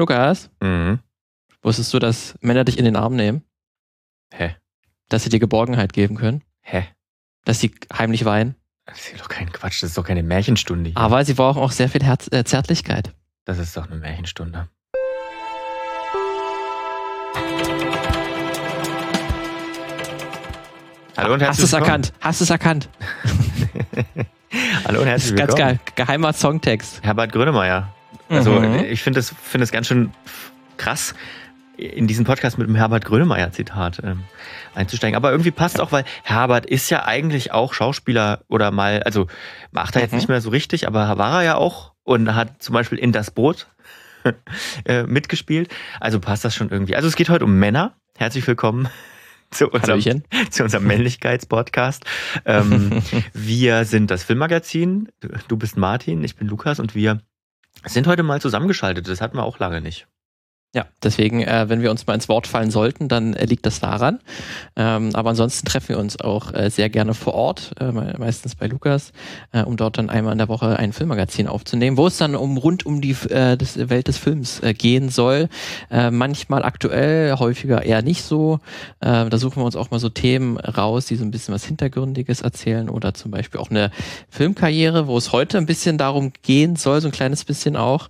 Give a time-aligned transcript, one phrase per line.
[0.00, 1.00] Lukas, Mhm.
[1.62, 3.44] wusstest du, dass Männer dich in den Arm nehmen?
[4.32, 4.56] Hä?
[5.10, 6.42] Dass sie dir Geborgenheit geben können?
[6.62, 6.86] Hä?
[7.44, 8.54] Dass sie heimlich weinen?
[8.86, 10.88] Das ist doch kein Quatsch, das ist doch keine Märchenstunde.
[10.90, 10.96] Hier.
[10.96, 13.12] Aber sie brauchen auch sehr viel Herz äh, Zärtlichkeit.
[13.44, 14.68] Das ist doch eine Märchenstunde.
[21.16, 21.88] Hallo und Hast herzlich du es willkommen.
[21.90, 22.12] erkannt?
[22.20, 22.88] Hast du es erkannt?
[24.86, 25.76] Hallo und herzlich ist ganz willkommen.
[25.76, 25.80] geil.
[25.94, 27.02] Geheimer Songtext.
[27.02, 27.92] Herbert Grönemeyer.
[28.30, 28.84] Also Mhm.
[28.88, 30.12] ich finde es finde es ganz schön
[30.78, 31.14] krass,
[31.76, 34.22] in diesen Podcast mit dem Herbert Grönemeyer Zitat ähm,
[34.74, 35.16] einzusteigen.
[35.16, 39.26] Aber irgendwie passt auch, weil Herbert ist ja eigentlich auch Schauspieler oder mal, also
[39.72, 40.18] macht er jetzt Mhm.
[40.18, 43.30] nicht mehr so richtig, aber war er ja auch und hat zum Beispiel in das
[43.30, 43.66] Boot
[44.84, 45.72] äh, mitgespielt.
[46.00, 46.94] Also passt das schon irgendwie.
[46.96, 47.94] Also es geht heute um Männer.
[48.18, 48.88] Herzlich willkommen
[49.50, 50.24] zu unserem Hallöchen.
[50.50, 52.04] zu unserem Männlichkeitspodcast.
[52.44, 55.08] Ähm, wir sind das Filmmagazin.
[55.48, 57.20] Du bist Martin, ich bin Lukas und wir
[57.84, 59.08] sind heute mal zusammengeschaltet.
[59.08, 60.06] Das hatten wir auch lange nicht.
[60.72, 63.80] Ja, deswegen, äh, wenn wir uns mal ins Wort fallen sollten, dann äh, liegt das
[63.80, 64.20] daran.
[64.76, 68.54] Ähm, aber ansonsten treffen wir uns auch äh, sehr gerne vor Ort, äh, me- meistens
[68.54, 69.10] bei Lukas,
[69.50, 72.56] äh, um dort dann einmal in der Woche ein Filmmagazin aufzunehmen, wo es dann um
[72.56, 75.48] rund um die äh, des, Welt des Films gehen soll.
[75.90, 78.60] Manchmal aktuell, häufiger eher nicht so.
[79.00, 82.42] Da suchen wir uns auch mal so Themen raus, die so ein bisschen was Hintergründiges
[82.42, 83.90] erzählen oder zum Beispiel auch eine
[84.28, 88.08] Filmkarriere, wo es heute ein bisschen darum gehen soll, so ein kleines bisschen auch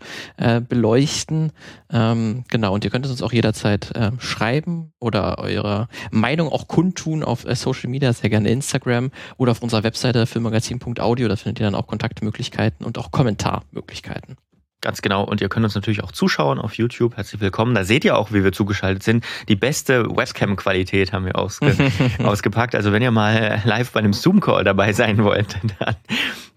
[0.68, 1.52] beleuchten.
[1.92, 6.68] Ähm, genau, und ihr könnt es uns auch jederzeit ähm, schreiben oder eure Meinung auch
[6.68, 11.28] kundtun auf äh, Social Media, sehr gerne Instagram oder auf unserer Webseite filmmagazin.audio.
[11.28, 14.36] Da findet ihr dann auch Kontaktmöglichkeiten und auch Kommentarmöglichkeiten.
[14.82, 15.24] Ganz genau.
[15.24, 17.16] Und ihr könnt uns natürlich auch zuschauen auf YouTube.
[17.16, 17.74] Herzlich willkommen.
[17.74, 19.24] Da seht ihr auch, wie wir zugeschaltet sind.
[19.48, 21.76] Die beste Webcam-Qualität haben wir ausge
[22.22, 22.74] ausgepackt.
[22.74, 25.96] Also wenn ihr mal live bei einem Zoom-Call dabei sein wollt, dann,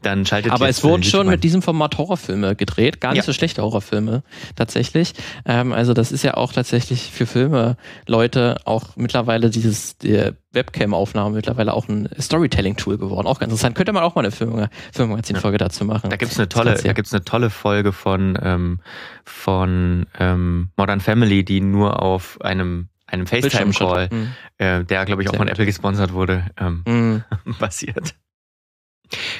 [0.02, 3.24] dann schaltet Aber es wurden schon mit diesem Format Horrorfilme gedreht, gar nicht Ja.
[3.24, 4.24] so schlechte Horrorfilme
[4.56, 5.14] tatsächlich.
[5.46, 7.76] Ähm, also das ist ja auch tatsächlich für Filme
[8.08, 13.28] Leute auch mittlerweile dieses die Webcam-Aufnahme mittlerweile auch ein Storytelling-Tool geworden.
[13.28, 13.76] Auch ganz interessant.
[13.76, 16.10] Könnte man auch mal eine Film Filmmagazin-Folge dazu machen.
[16.10, 16.82] Da gibt's eine Das tolle, ja.
[16.84, 18.80] da gibt's eine tolle Folge von ähm,
[19.26, 24.36] von ähm, Modern Family, die nur auf einem einem FaceTime-Call, Bildschirmschutz.
[24.58, 25.52] äh, der glaube ich auch Sehr von gut.
[25.54, 27.24] Apple gesponsert wurde, ähm, Mhm.
[27.60, 28.16] basiert.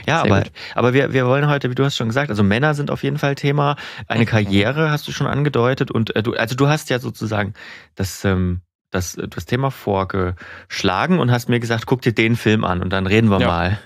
[0.06, 0.52] Ja, Sehr aber, gut.
[0.76, 3.18] aber wir, wir wollen heute, wie du hast schon gesagt, also Männer sind auf jeden
[3.18, 3.76] Fall Thema.
[4.08, 4.26] Eine Mhm.
[4.28, 7.54] Karriere hast du schon angedeutet und äh, du, also du hast ja sozusagen
[7.96, 8.62] das, ähm,
[8.94, 13.08] das, das Thema vorgeschlagen und hast mir gesagt, guck dir den Film an und dann
[13.08, 13.48] reden wir Ja.
[13.48, 13.80] mal.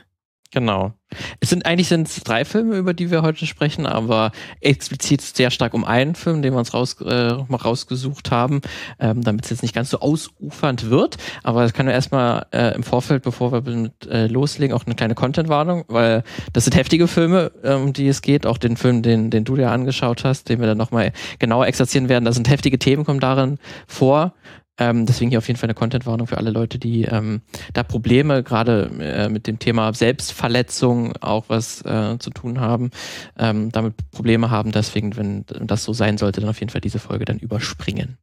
[0.52, 0.94] Genau.
[1.42, 4.32] Es sind eigentlich sind es drei Filme, über die wir heute sprechen, aber
[4.62, 8.62] explizit sehr stark um einen Film, den wir uns raus, äh, mal rausgesucht haben,
[8.98, 11.18] ähm, damit es jetzt nicht ganz so ausufernd wird.
[11.44, 14.96] Aber das kann wir erstmal äh, im Vorfeld, bevor wir mit äh, loslegen, auch eine
[14.96, 18.46] kleine Content-Warnung, weil das sind heftige Filme, äh, um die es geht.
[18.46, 22.08] Auch den Film, den, den du dir angeschaut hast, den wir dann nochmal genauer exerzieren
[22.08, 22.24] werden.
[22.24, 24.34] Da sind heftige Themen, kommen darin vor.
[24.80, 27.42] Ähm, deswegen hier auf jeden Fall eine Content-Warnung für alle Leute, die ähm,
[27.74, 32.92] da Probleme gerade äh, mit dem Thema Selbstverletzung auch was äh, zu tun haben,
[33.40, 34.72] ähm, damit Probleme haben.
[34.72, 38.18] Deswegen, wenn das so sein sollte, dann auf jeden Fall diese Folge dann überspringen.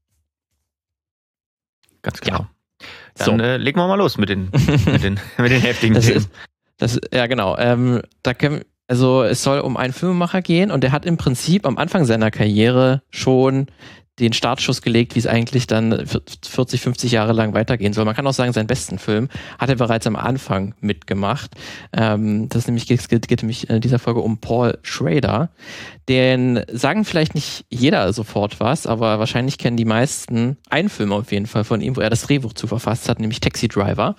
[2.03, 2.37] Ganz Ja.
[2.37, 2.47] genau.
[3.17, 3.45] Dann So.
[3.45, 4.51] äh, legen wir mal los mit den,
[4.87, 6.19] mit den, mit den heftigen Das Themen.
[6.19, 6.31] ist,
[6.77, 7.57] das, ja, genau.
[7.57, 11.67] Ähm, da können, also es soll um einen Filmemacher gehen und der hat im Prinzip
[11.67, 13.67] am Anfang seiner Karriere schon
[14.21, 18.05] den Startschuss gelegt, wie es eigentlich dann 40, 50 Jahre lang weitergehen soll.
[18.05, 21.53] Man kann auch sagen, seinen besten Film hat er bereits am Anfang mitgemacht.
[21.93, 25.51] Ähm, das nämlich geht, geht, geht nämlich in dieser Folge um Paul Schrader.
[26.09, 31.33] Den sagen vielleicht nicht jeder sofort was, aber wahrscheinlich kennen die meisten einen Film auf
[31.33, 34.15] jeden Fall von ihm, wo er das Drehbuch zu verfasst hat, nämlich Taxi Driver.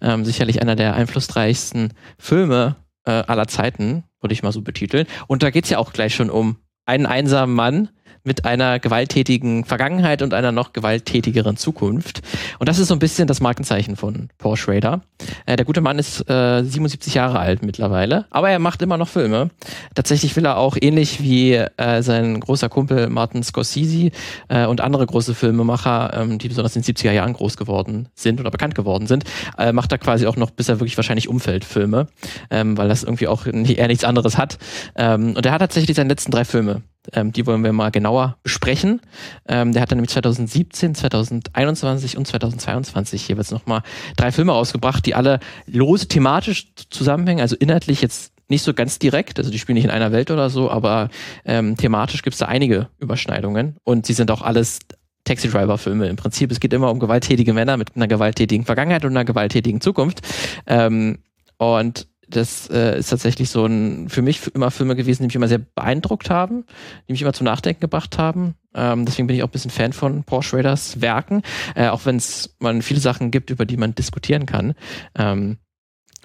[0.00, 2.76] Ähm, sicherlich einer der einflussreichsten Filme
[3.06, 5.06] äh, aller Zeiten, würde ich mal so betiteln.
[5.26, 7.88] Und da geht's ja auch gleich schon um einen einsamen Mann
[8.24, 12.22] mit einer gewalttätigen Vergangenheit und einer noch gewalttätigeren Zukunft.
[12.58, 15.02] Und das ist so ein bisschen das Markenzeichen von Paul Schrader.
[15.46, 19.08] Äh, der gute Mann ist äh, 77 Jahre alt mittlerweile, aber er macht immer noch
[19.08, 19.50] Filme.
[19.94, 24.10] Tatsächlich will er auch ähnlich wie äh, sein großer Kumpel Martin Scorsese
[24.48, 28.40] äh, und andere große Filmemacher, ähm, die besonders in den 70er Jahren groß geworden sind
[28.40, 29.24] oder bekannt geworden sind,
[29.58, 32.06] äh, macht er quasi auch noch, bis er wirklich wahrscheinlich Umfeldfilme,
[32.50, 34.58] ähm, weil das irgendwie auch nicht, er nichts anderes hat.
[34.96, 36.82] Ähm, und er hat tatsächlich seine letzten drei Filme
[37.12, 39.00] ähm, die wollen wir mal genauer besprechen.
[39.46, 43.82] Ähm, der hat dann nämlich 2017, 2021 und 2022 jeweils nochmal
[44.16, 49.38] drei Filme rausgebracht, die alle lose thematisch zusammenhängen, also inhaltlich jetzt nicht so ganz direkt,
[49.38, 51.08] also die spielen nicht in einer Welt oder so, aber
[51.44, 54.80] ähm, thematisch gibt es da einige Überschneidungen und sie sind auch alles
[55.24, 56.08] Taxi Driver Filme.
[56.08, 59.80] Im Prinzip, es geht immer um gewalttätige Männer mit einer gewalttätigen Vergangenheit und einer gewalttätigen
[59.80, 60.20] Zukunft.
[60.66, 61.18] Ähm,
[61.58, 65.48] und das äh, ist tatsächlich so ein, für mich immer Filme gewesen, die mich immer
[65.48, 66.64] sehr beeindruckt haben,
[67.08, 68.54] die mich immer zum Nachdenken gebracht haben.
[68.74, 71.42] Ähm, deswegen bin ich auch ein bisschen Fan von Paul Schraders Werken,
[71.74, 74.74] äh, auch wenn es man viele Sachen gibt, über die man diskutieren kann.
[75.16, 75.58] Ähm,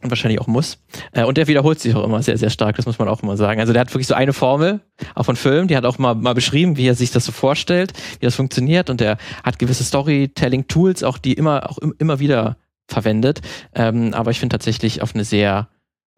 [0.03, 0.77] und wahrscheinlich auch muss.
[1.11, 3.35] Äh, und der wiederholt sich auch immer sehr, sehr stark, das muss man auch immer
[3.35, 3.59] sagen.
[3.59, 4.81] Also der hat wirklich so eine Formel,
[5.15, 7.93] auch von Filmen, die hat auch mal, mal beschrieben, wie er sich das so vorstellt,
[8.19, 12.57] wie das funktioniert und der hat gewisse Storytelling-Tools, auch die immer, auch immer wieder
[12.87, 13.41] verwendet.
[13.73, 15.67] Ähm, aber ich finde tatsächlich auf eine sehr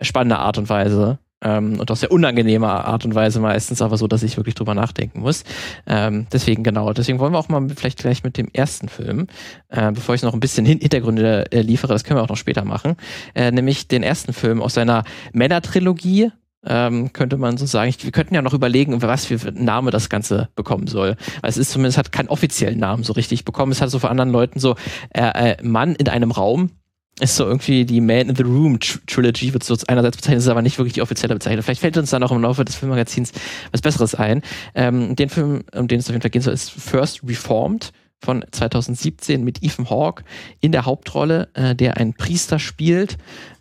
[0.01, 4.07] spannende Art und Weise ähm, und auf sehr unangenehme Art und Weise meistens, aber so,
[4.07, 5.44] dass ich wirklich drüber nachdenken muss.
[5.88, 9.28] Ähm, deswegen genau, deswegen wollen wir auch mal vielleicht gleich mit dem ersten Film,
[9.69, 12.66] äh, bevor ich noch ein bisschen Hintergründe äh, liefere, das können wir auch noch später
[12.66, 12.96] machen,
[13.36, 15.04] äh, nämlich den ersten Film aus seiner
[15.34, 16.31] Männertrilogie,
[16.66, 17.90] ähm, könnte man so sagen.
[17.90, 21.16] Ich, wir könnten ja noch überlegen, was für Name das Ganze bekommen soll.
[21.42, 23.72] Weil es ist zumindest hat keinen offiziellen Namen so richtig bekommen.
[23.72, 24.75] Es hat so von anderen Leuten so
[25.13, 26.72] äh, äh, Mann in einem Raum
[27.19, 30.62] ist so irgendwie die Man in the Room Trilogy, wird so einerseits bezeichnet, ist aber
[30.62, 31.63] nicht wirklich die offizielle Bezeichnung.
[31.63, 33.31] Vielleicht fällt uns dann auch im Laufe des Filmmagazins
[33.71, 34.42] was Besseres ein.
[34.75, 38.44] Ähm, den Film, um den es auf jeden Fall gehen soll, ist First Reformed von
[38.51, 40.24] 2017 mit Ethan Hawke
[40.60, 43.18] in der Hauptrolle, äh, der einen Priester spielt,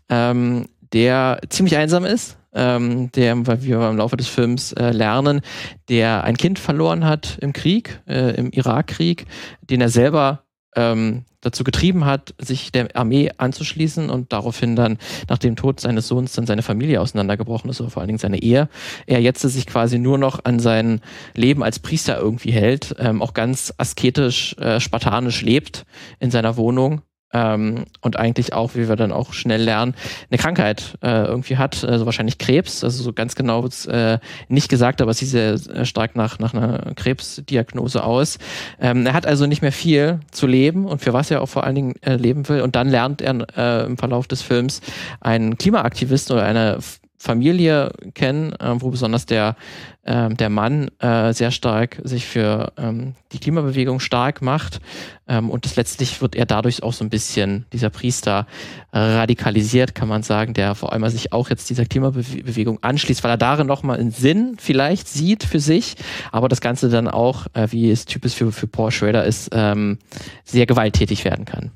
[0.08, 5.42] ähm, der ziemlich einsam ist, ähm, der, weil wir im Laufe des Films äh, lernen,
[5.88, 9.26] der ein Kind verloren hat im Krieg, äh, im Irakkrieg,
[9.62, 10.44] den er selber
[10.78, 14.98] ähm, dazu getrieben hat, sich der Armee anzuschließen und daraufhin dann
[15.28, 18.40] nach dem Tod seines Sohns dann seine Familie auseinandergebrochen ist, oder vor allen Dingen seine
[18.40, 18.68] Ehe.
[19.06, 21.00] Er jetzt sich quasi nur noch an sein
[21.34, 25.84] Leben als Priester irgendwie hält, ähm, auch ganz asketisch, äh, spartanisch lebt
[26.20, 27.02] in seiner Wohnung
[27.32, 29.94] ähm, und eigentlich auch, wie wir dann auch schnell lernen,
[30.30, 34.68] eine Krankheit äh, irgendwie hat, also wahrscheinlich Krebs, also so ganz genau wird's äh, nicht
[34.68, 38.38] gesagt, aber es sieht sehr, sehr stark nach, nach einer Krebsdiagnose aus.
[38.80, 41.64] Ähm, er hat also nicht mehr viel zu leben und für was er auch vor
[41.64, 44.80] allen Dingen äh, leben will und dann lernt er äh, im Verlauf des Films
[45.20, 46.78] einen Klimaaktivisten oder eine
[47.18, 49.56] Familie kennen, äh, wo besonders der,
[50.02, 54.80] äh, der Mann äh, sehr stark sich für ähm, die Klimabewegung stark macht.
[55.26, 58.46] Ähm, und das letztlich wird er dadurch auch so ein bisschen, dieser Priester,
[58.90, 63.36] radikalisiert, kann man sagen, der vor allem sich auch jetzt dieser Klimabewegung anschließt, weil er
[63.36, 65.96] darin nochmal einen Sinn vielleicht sieht für sich,
[66.32, 69.98] aber das Ganze dann auch, äh, wie es typisch für, für Paul Schrader ist, ähm,
[70.42, 71.70] sehr gewalttätig werden kann.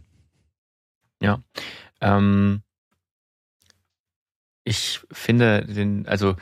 [1.21, 1.41] Ja.
[2.01, 2.63] Ähm
[4.65, 6.37] ich finde den, also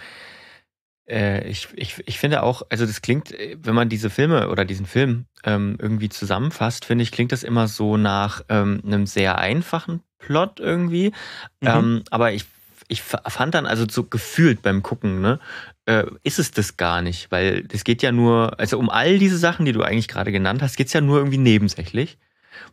[1.11, 4.87] äh, ich, ich, ich finde auch, also das klingt, wenn man diese Filme oder diesen
[4.87, 10.03] Film ähm, irgendwie zusammenfasst, finde ich, klingt das immer so nach ähm, einem sehr einfachen
[10.19, 11.13] Plot irgendwie.
[11.61, 11.69] Mhm.
[11.69, 12.45] Ähm, aber ich,
[12.89, 15.41] ich fand dann, also so gefühlt beim Gucken, ne,
[15.87, 19.39] äh, ist es das gar nicht, weil es geht ja nur, also um all diese
[19.39, 22.19] Sachen, die du eigentlich gerade genannt hast, geht es ja nur irgendwie nebensächlich.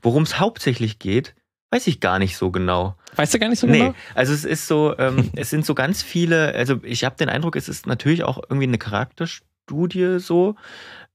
[0.01, 1.33] Worum es hauptsächlich geht,
[1.71, 2.95] weiß ich gar nicht so genau.
[3.15, 3.89] Weißt du gar nicht so genau?
[3.89, 7.29] Nee, also es ist so, ähm, es sind so ganz viele, also ich habe den
[7.29, 10.55] Eindruck, es ist natürlich auch irgendwie eine Charakterstudie so.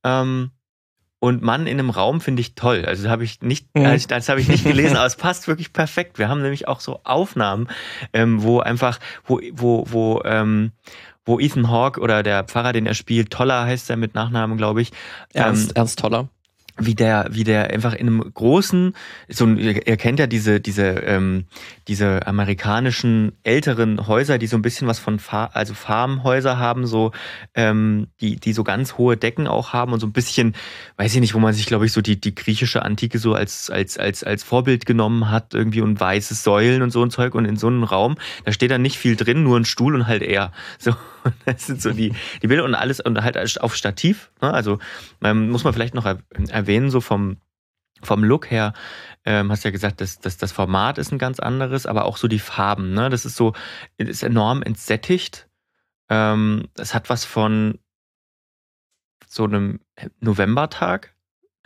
[0.04, 0.50] Ähm,
[1.20, 2.84] und Mann in einem Raum finde ich toll.
[2.84, 3.86] Also das habe ich nicht, mhm.
[3.86, 6.18] also das habe ich nicht gelesen, aber es passt wirklich perfekt.
[6.18, 7.68] Wir haben nämlich auch so Aufnahmen,
[8.12, 10.72] ähm, wo einfach, wo, wo, wo, ähm,
[11.24, 14.82] wo Ethan Hawke oder der Pfarrer, den er spielt, Toller heißt er mit Nachnamen, glaube
[14.82, 14.90] ich.
[15.32, 16.28] Ernst, ähm, Ernst Toller
[16.78, 18.94] wie der, wie der einfach in einem großen,
[19.28, 21.44] so ihr kennt ja diese, diese, ähm,
[21.86, 27.12] diese amerikanischen älteren Häuser, die so ein bisschen was von Fa also Farmhäuser haben, so
[27.54, 30.54] ähm, die, die so ganz hohe Decken auch haben und so ein bisschen,
[30.96, 33.68] weiß ich nicht, wo man sich, glaube ich, so die, die griechische Antike so als,
[33.68, 37.44] als, als, als Vorbild genommen hat, irgendwie und weiße Säulen und so ein Zeug und
[37.44, 40.22] in so einem Raum, da steht dann nicht viel drin, nur ein Stuhl und halt
[40.22, 40.52] er.
[40.78, 40.94] So,
[41.44, 44.30] das sind so die, die Bilder und alles und halt auf Stativ.
[44.40, 44.52] Ne?
[44.52, 44.78] Also
[45.22, 47.38] ähm, muss man vielleicht noch erwähnen, so vom,
[48.02, 48.72] vom Look her,
[49.24, 52.28] ähm, hast ja gesagt, dass, dass das Format ist ein ganz anderes, aber auch so
[52.28, 52.94] die Farben.
[52.94, 53.10] Ne?
[53.10, 53.54] Das ist so,
[53.96, 55.48] ist enorm entsättigt.
[56.08, 57.78] Ähm, es hat was von
[59.28, 59.80] so einem
[60.20, 61.14] Novembertag.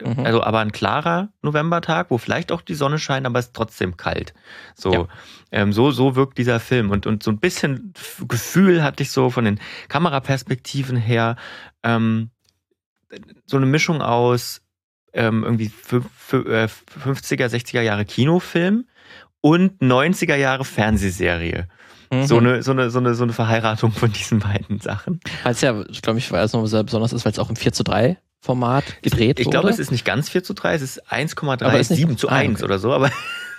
[0.03, 0.27] Mhm.
[0.27, 3.97] Also aber ein klarer Novembertag, wo vielleicht auch die Sonne scheint, aber es ist trotzdem
[3.97, 4.35] kalt.
[4.75, 5.09] So, ja.
[5.53, 6.91] ähm, so, so wirkt dieser Film.
[6.91, 7.95] Und, und so ein bisschen
[8.29, 11.37] Gefühl hatte ich so von den Kameraperspektiven her.
[11.83, 12.31] Ähm,
[13.47, 14.61] so eine Mischung aus
[15.15, 16.69] ähm, irgendwie 50er,
[17.47, 18.87] 60er äh, Jahre Kinofilm
[19.41, 21.69] und 90er Jahre Fernsehserie.
[22.13, 22.27] Mhm.
[22.27, 25.21] So, eine, so, eine, so, eine, so eine Verheiratung von diesen beiden Sachen.
[25.43, 27.73] Weil es ja, ich glaube, ich weiß noch, besonders ist, weil es auch im 4
[27.73, 30.83] zu 3 Format gedreht ich, ich glaube, es ist nicht ganz 4 zu 3, es
[30.83, 32.65] ist 1,37 zu 1 ah, okay.
[32.65, 33.11] oder so, aber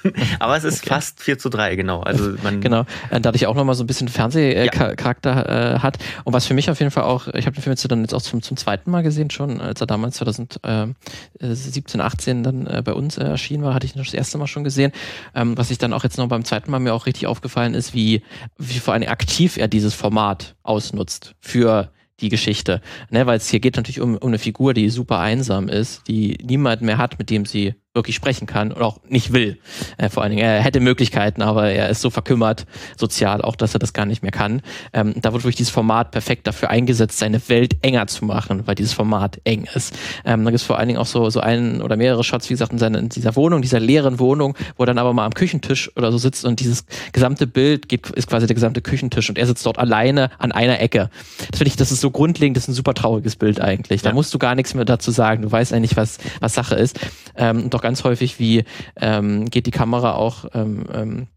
[0.40, 0.90] Aber es ist okay.
[0.90, 2.02] fast 4 zu 3, genau.
[2.02, 5.76] Also man genau, äh, dadurch auch nochmal so ein bisschen Fernsehcharakter ja.
[5.76, 5.98] äh, hat.
[6.24, 8.14] Und was für mich auf jeden Fall auch, ich habe den Film jetzt dann jetzt
[8.14, 12.94] auch zum, zum zweiten Mal gesehen schon, als er damals 2017, 18 dann äh, bei
[12.94, 14.92] uns erschienen war, hatte ich ihn das erste Mal schon gesehen.
[15.36, 17.94] Ähm, was ich dann auch jetzt noch beim zweiten Mal mir auch richtig aufgefallen ist,
[17.94, 18.24] wie,
[18.58, 22.82] wie vor allem aktiv er dieses Format ausnutzt für die Geschichte.
[23.10, 26.38] Ne, weil es hier geht natürlich um, um eine Figur, die super einsam ist, die
[26.44, 29.58] niemand mehr hat, mit dem sie wirklich sprechen kann und auch nicht will.
[29.98, 33.74] Äh, vor allen Dingen, er hätte Möglichkeiten, aber er ist so verkümmert sozial auch, dass
[33.74, 34.62] er das gar nicht mehr kann.
[34.94, 38.76] Ähm, da wird wirklich dieses Format perfekt dafür eingesetzt, seine Welt enger zu machen, weil
[38.76, 39.94] dieses Format eng ist.
[40.24, 42.54] Ähm, da gibt es vor allen Dingen auch so, so einen oder mehrere Shots, wie
[42.54, 45.34] gesagt, in, seiner, in dieser Wohnung, dieser leeren Wohnung, wo er dann aber mal am
[45.34, 49.38] Küchentisch oder so sitzt und dieses gesamte Bild geht, ist quasi der gesamte Küchentisch und
[49.38, 51.10] er sitzt dort alleine an einer Ecke.
[51.52, 54.02] Das finde ich, das ist so grundlegend, das ist ein super trauriges Bild eigentlich.
[54.02, 54.16] Da ja.
[54.16, 55.42] musst du gar nichts mehr dazu sagen.
[55.42, 57.00] Du weißt eigentlich, was, was Sache ist.
[57.36, 58.66] Ähm, doch ganz häufig, wie
[58.98, 61.28] ähm, geht die Kamera auch ähm, ähm,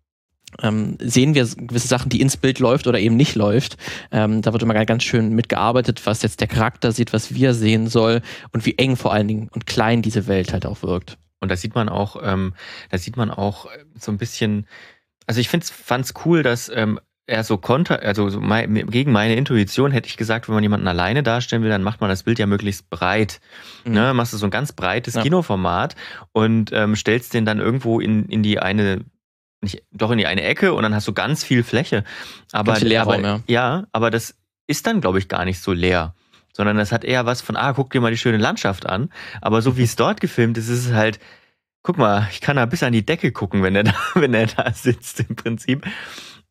[0.60, 3.76] ähm, sehen wir gewisse Sachen, die ins Bild läuft oder eben nicht läuft.
[4.10, 7.86] Ähm, da wird immer ganz schön mitgearbeitet, was jetzt der Charakter sieht, was wir sehen
[7.86, 8.20] soll
[8.52, 11.18] und wie eng vor allen Dingen und klein diese Welt halt auch wirkt.
[11.38, 12.54] Und da sieht man auch, ähm,
[12.90, 14.66] da sieht man auch so ein bisschen,
[15.28, 15.64] also ich fand
[16.04, 16.98] es cool, dass ähm,
[17.30, 20.88] eher so konter, also so mein, gegen meine Intuition hätte ich gesagt, wenn man jemanden
[20.88, 23.40] alleine darstellen will, dann macht man das Bild ja möglichst breit.
[23.84, 23.92] Mhm.
[23.92, 24.14] Ne?
[24.14, 25.22] Machst du so ein ganz breites ja.
[25.22, 25.96] Kinoformat
[26.32, 29.04] und ähm, stellst den dann irgendwo in, in die eine
[29.62, 32.04] nicht, doch in die eine Ecke und dann hast du ganz viel Fläche.
[32.52, 33.40] Aber, viel Leerraum, aber ja.
[33.46, 34.34] ja, aber das
[34.66, 36.14] ist dann, glaube ich, gar nicht so leer.
[36.52, 39.10] Sondern das hat eher was von, ah, guck dir mal die schöne Landschaft an.
[39.40, 41.20] Aber so wie es dort gefilmt ist, ist es halt,
[41.82, 44.46] guck mal, ich kann da bis an die Decke gucken, wenn er da, wenn er
[44.46, 45.86] da sitzt im Prinzip.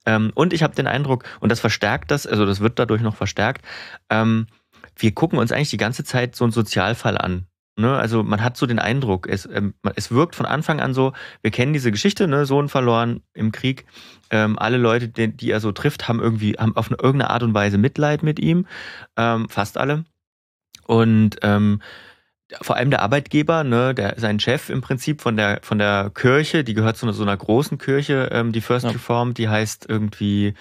[0.05, 3.15] Ähm, und ich habe den Eindruck, und das verstärkt das, also das wird dadurch noch
[3.15, 3.65] verstärkt,
[4.09, 4.47] ähm,
[4.95, 7.45] wir gucken uns eigentlich die ganze Zeit so einen Sozialfall an.
[7.79, 7.97] Ne?
[7.97, 11.51] Also man hat so den Eindruck, es, ähm, es wirkt von Anfang an so, wir
[11.51, 12.45] kennen diese Geschichte, ne?
[12.45, 13.85] Sohn verloren im Krieg.
[14.31, 17.41] Ähm, alle Leute, die, die, er so trifft, haben irgendwie, haben auf eine, irgendeine Art
[17.41, 18.67] und Weise Mitleid mit ihm.
[19.15, 20.03] Ähm, fast alle.
[20.87, 21.81] Und ähm,
[22.61, 26.63] vor allem der Arbeitgeber, ne, der, sein Chef im Prinzip von der, von der Kirche,
[26.63, 28.91] die gehört zu einer, so einer großen Kirche, ähm, die First ja.
[28.91, 30.55] Reformed, die heißt irgendwie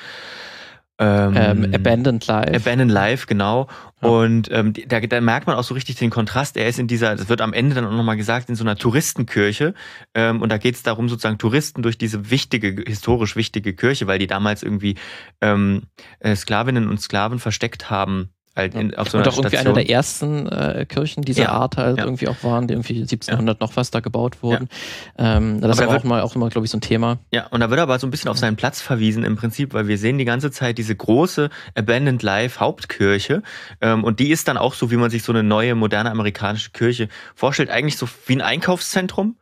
[1.01, 2.55] ähm, ähm, Abandoned Life.
[2.55, 3.69] Abandoned Life, genau.
[4.03, 4.09] Ja.
[4.09, 6.57] Und ähm, da, da merkt man auch so richtig den Kontrast.
[6.57, 8.77] Er ist in dieser, das wird am Ende dann auch nochmal gesagt, in so einer
[8.77, 9.75] Touristenkirche.
[10.15, 14.19] Ähm, und da geht es darum, sozusagen Touristen durch diese wichtige, historisch wichtige Kirche, weil
[14.19, 14.97] die damals irgendwie
[15.41, 15.85] ähm,
[16.19, 19.89] äh, Sklavinnen und Sklaven versteckt haben Halt in, auf so und auch irgendwie eine der
[19.89, 21.49] ersten äh, Kirchen dieser ja.
[21.51, 22.05] Art halt ja.
[22.05, 23.65] irgendwie auch waren, die irgendwie 1700 ja.
[23.65, 24.69] noch was da gebaut wurden.
[25.17, 27.19] Ähm, das ist auch, mal, auch immer, glaube ich, so ein Thema.
[27.33, 29.87] Ja, und da wird aber so ein bisschen auf seinen Platz verwiesen im Prinzip, weil
[29.87, 33.43] wir sehen die ganze Zeit diese große Abandoned Life Hauptkirche
[33.81, 36.71] ähm, und die ist dann auch so, wie man sich so eine neue, moderne amerikanische
[36.73, 39.37] Kirche vorstellt, eigentlich so wie ein Einkaufszentrum,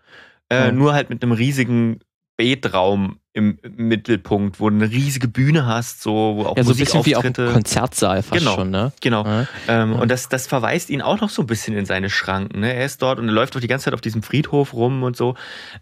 [0.51, 2.01] äh, nur halt mit einem riesigen
[2.37, 6.79] Betraum im Mittelpunkt, wo du eine riesige Bühne hast, so wo auch ja, so ein
[6.79, 8.93] bisschen wie auch ein Konzertsaal fast genau, schon, ne?
[9.03, 9.27] Genau.
[9.27, 9.47] Ja.
[9.69, 9.99] Ähm, ja.
[9.99, 12.61] Und das, das verweist ihn auch noch so ein bisschen in seine Schranken.
[12.61, 12.73] Ne?
[12.73, 15.19] Er ist dort und er läuft doch die ganze Zeit auf diesem Friedhof rum und
[15.19, 15.35] so.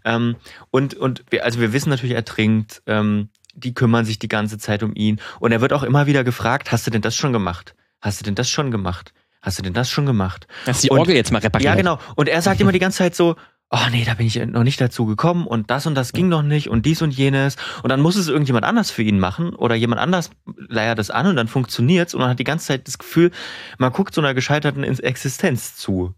[0.03, 0.35] Ähm,
[0.69, 2.81] und und wir, also wir wissen natürlich, er trinkt.
[2.87, 5.21] Ähm, die kümmern sich die ganze Zeit um ihn.
[5.39, 7.73] Und er wird auch immer wieder gefragt: Hast du denn das schon gemacht?
[8.01, 9.13] Hast du denn das schon gemacht?
[9.41, 10.47] Hast du denn das schon gemacht?
[10.65, 11.69] Hast du die Orgel jetzt mal repariert?
[11.69, 11.99] Ja, genau.
[12.15, 13.35] Und er sagt immer die ganze Zeit so,
[13.75, 16.43] oh nee, da bin ich noch nicht dazu gekommen und das und das ging noch
[16.43, 17.57] nicht und dies und jenes.
[17.83, 21.27] Und dann muss es irgendjemand anders für ihn machen oder jemand anders leiert das an
[21.27, 23.31] und dann funktioniert's und man hat die ganze Zeit das Gefühl,
[23.77, 26.13] man guckt so einer gescheiterten Existenz zu.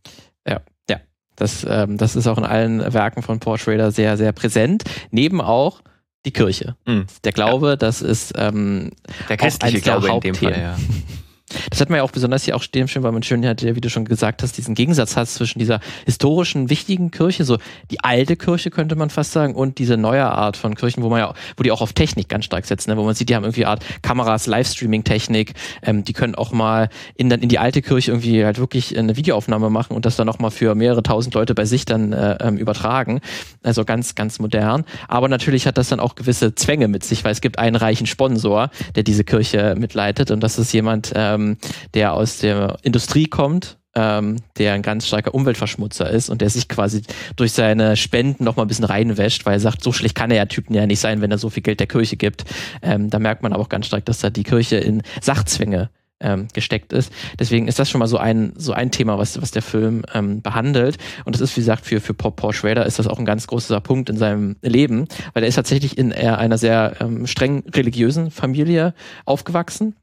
[0.47, 0.99] Ja, ja.
[1.35, 4.83] Das, ähm, das ist auch in allen Werken von Paul Schrader sehr, sehr präsent.
[5.09, 5.81] Neben auch
[6.25, 6.75] die Kirche.
[6.85, 7.07] Mhm.
[7.23, 7.75] Der Glaube, ja.
[7.75, 8.91] das ist ähm,
[9.29, 10.77] der christliche Glaube in dem Fall, ja.
[11.69, 13.79] Das hat man ja auch besonders hier auch stehen schön, weil man schön hat, wie
[13.79, 17.57] du schon gesagt hast, diesen Gegensatz hat zwischen dieser historischen, wichtigen Kirche, so
[17.89, 21.19] die alte Kirche könnte man fast sagen, und diese neue Art von Kirchen, wo man
[21.19, 22.97] ja, wo die auch auf Technik ganz stark setzen, ne?
[22.97, 27.31] wo man sieht, die haben irgendwie Art Kameras, Livestreaming-Technik, ähm, die können auch mal in,
[27.31, 30.49] in die alte Kirche irgendwie halt wirklich eine Videoaufnahme machen und das dann auch mal
[30.49, 33.21] für mehrere tausend Leute bei sich dann äh, ähm, übertragen.
[33.63, 34.83] Also ganz, ganz modern.
[35.07, 38.05] Aber natürlich hat das dann auch gewisse Zwänge mit sich, weil es gibt einen reichen
[38.05, 41.57] Sponsor, der diese Kirche mitleitet und das ist jemand, äh, ähm,
[41.93, 46.67] der aus der Industrie kommt, ähm, der ein ganz starker Umweltverschmutzer ist und der sich
[46.67, 47.01] quasi
[47.35, 50.37] durch seine Spenden noch mal ein bisschen reinwäscht, weil er sagt, so schlecht kann er
[50.37, 52.45] ja Typen ja nicht sein, wenn er so viel Geld der Kirche gibt.
[52.81, 55.89] Ähm, da merkt man aber auch ganz stark, dass da die Kirche in Sachzwänge
[56.19, 57.11] ähm, gesteckt ist.
[57.39, 60.41] Deswegen ist das schon mal so ein, so ein Thema, was, was der Film ähm,
[60.41, 60.97] behandelt.
[61.25, 63.79] Und das ist, wie gesagt, für, für Paul Schrader ist das auch ein ganz großer
[63.81, 68.93] Punkt in seinem Leben, weil er ist tatsächlich in einer sehr ähm, streng religiösen Familie
[69.25, 69.95] aufgewachsen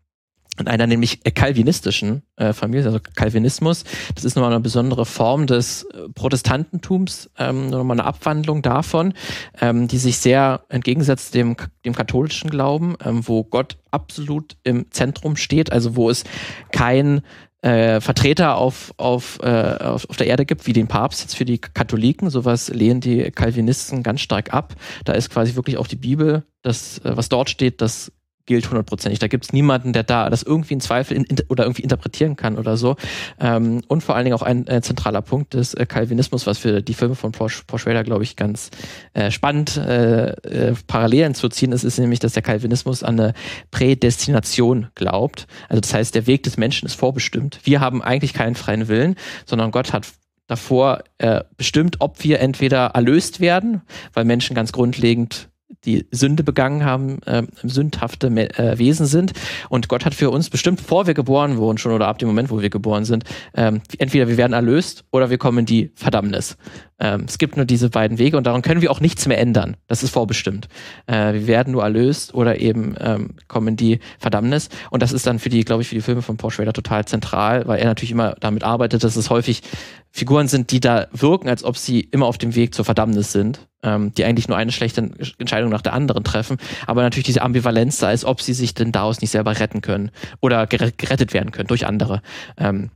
[0.58, 3.84] in einer nämlich calvinistischen äh, Familie, also Calvinismus.
[4.14, 9.14] Das ist nochmal eine besondere Form des äh, Protestantentums, ähm, nochmal eine Abwandlung davon,
[9.60, 15.36] ähm, die sich sehr entgegensetzt dem, dem katholischen Glauben, ähm, wo Gott absolut im Zentrum
[15.36, 16.24] steht, also wo es
[16.72, 17.22] kein
[17.64, 21.46] äh, Vertreter auf, auf, äh, auf, auf der Erde gibt, wie den Papst jetzt für
[21.46, 22.28] die Katholiken.
[22.28, 24.74] Sowas lehnen die Calvinisten ganz stark ab.
[25.06, 28.12] Da ist quasi wirklich auch die Bibel, das, äh, was dort steht, das
[28.46, 29.18] gilt hundertprozentig.
[29.18, 32.58] Da gibt es niemanden, der da das irgendwie in Zweifel in, oder irgendwie interpretieren kann
[32.58, 32.96] oder so.
[33.40, 36.82] Ähm, und vor allen Dingen auch ein äh, zentraler Punkt des äh, Calvinismus, was für
[36.82, 38.70] die Filme von Paul, Paul glaube ich, ganz
[39.12, 43.34] äh, spannend äh, äh, Parallelen zu ziehen ist, ist nämlich, dass der Calvinismus an eine
[43.70, 45.46] Prädestination glaubt.
[45.68, 47.60] Also das heißt, der Weg des Menschen ist vorbestimmt.
[47.64, 50.06] Wir haben eigentlich keinen freien Willen, sondern Gott hat
[50.46, 53.82] davor äh, bestimmt, ob wir entweder erlöst werden,
[54.12, 55.48] weil Menschen ganz grundlegend
[55.84, 59.32] die Sünde begangen haben, äh, sündhafte äh, Wesen sind.
[59.68, 62.50] Und Gott hat für uns bestimmt, bevor wir geboren wurden schon oder ab dem Moment,
[62.50, 63.24] wo wir geboren sind,
[63.54, 66.56] ähm, entweder wir werden erlöst oder wir kommen in die Verdammnis.
[66.98, 69.76] Ähm, es gibt nur diese beiden Wege und daran können wir auch nichts mehr ändern.
[69.88, 70.68] Das ist vorbestimmt.
[71.06, 74.68] Äh, wir werden nur erlöst oder eben ähm, kommen in die Verdammnis.
[74.90, 77.04] Und das ist dann für die, glaube ich, für die Filme von Paul Schrader total
[77.04, 79.62] zentral, weil er natürlich immer damit arbeitet, dass es häufig
[80.16, 83.66] Figuren sind, die da wirken, als ob sie immer auf dem Weg zur Verdammnis sind,
[83.82, 87.98] ähm, die eigentlich nur eine schlechte Entscheidung nach der anderen treffen, aber natürlich diese Ambivalenz
[87.98, 91.66] da ist, ob sie sich denn daraus nicht selber retten können oder gerettet werden können
[91.66, 92.22] durch andere.
[92.56, 92.90] Ähm,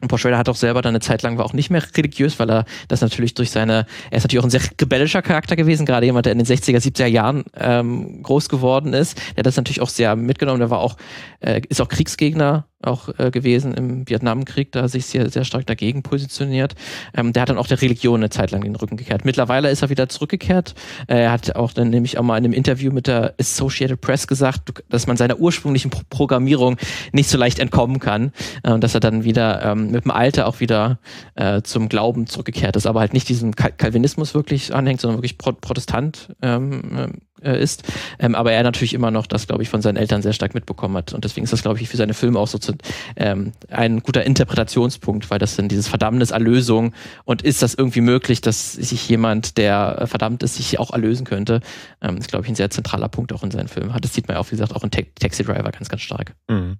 [0.00, 2.38] und Paul Schrader hat auch selber dann eine Zeit lang war auch nicht mehr religiös,
[2.38, 5.84] weil er das natürlich durch seine, er ist natürlich auch ein sehr rebellischer Charakter gewesen,
[5.84, 9.16] gerade jemand, der in den 60er, 70er Jahren ähm, groß geworden ist.
[9.16, 10.58] Der hat das natürlich auch sehr mitgenommen.
[10.58, 10.96] Der war auch,
[11.40, 16.02] äh, ist auch Kriegsgegner auch äh, gewesen im Vietnamkrieg, da sich sehr, sehr stark dagegen
[16.02, 16.74] positioniert.
[17.14, 19.24] Ähm, der hat dann auch der Religion eine Zeit lang den Rücken gekehrt.
[19.24, 20.74] Mittlerweile ist er wieder zurückgekehrt.
[21.06, 24.26] Äh, er hat auch dann nämlich auch mal in einem Interview mit der Associated Press
[24.26, 26.76] gesagt, dass man seiner ursprünglichen Pro Programmierung
[27.12, 30.46] nicht so leicht entkommen kann äh, und dass er dann wieder ähm, mit dem Alter
[30.46, 30.98] auch wieder
[31.34, 35.52] äh, zum Glauben zurückgekehrt ist, aber halt nicht diesem Calvinismus wirklich anhängt, sondern wirklich Pro
[35.52, 37.84] Protestant ähm, äh, ist.
[38.18, 40.96] Ähm, aber er natürlich immer noch das, glaube ich, von seinen Eltern sehr stark mitbekommen
[40.96, 41.12] hat.
[41.12, 42.74] Und deswegen ist das, glaube ich, für seine Filme auch so zu,
[43.16, 46.94] ähm, ein guter Interpretationspunkt, weil das dann dieses Verdammnis Erlösung
[47.24, 51.60] und ist das irgendwie möglich, dass sich jemand, der verdammt ist, sich auch erlösen könnte,
[52.00, 53.94] ähm, ist, glaube ich, ein sehr zentraler Punkt auch in seinen Filmen.
[54.00, 56.34] Das sieht man ja auch, wie gesagt, auch in Taxi Driver ganz, ganz stark.
[56.48, 56.78] Mhm.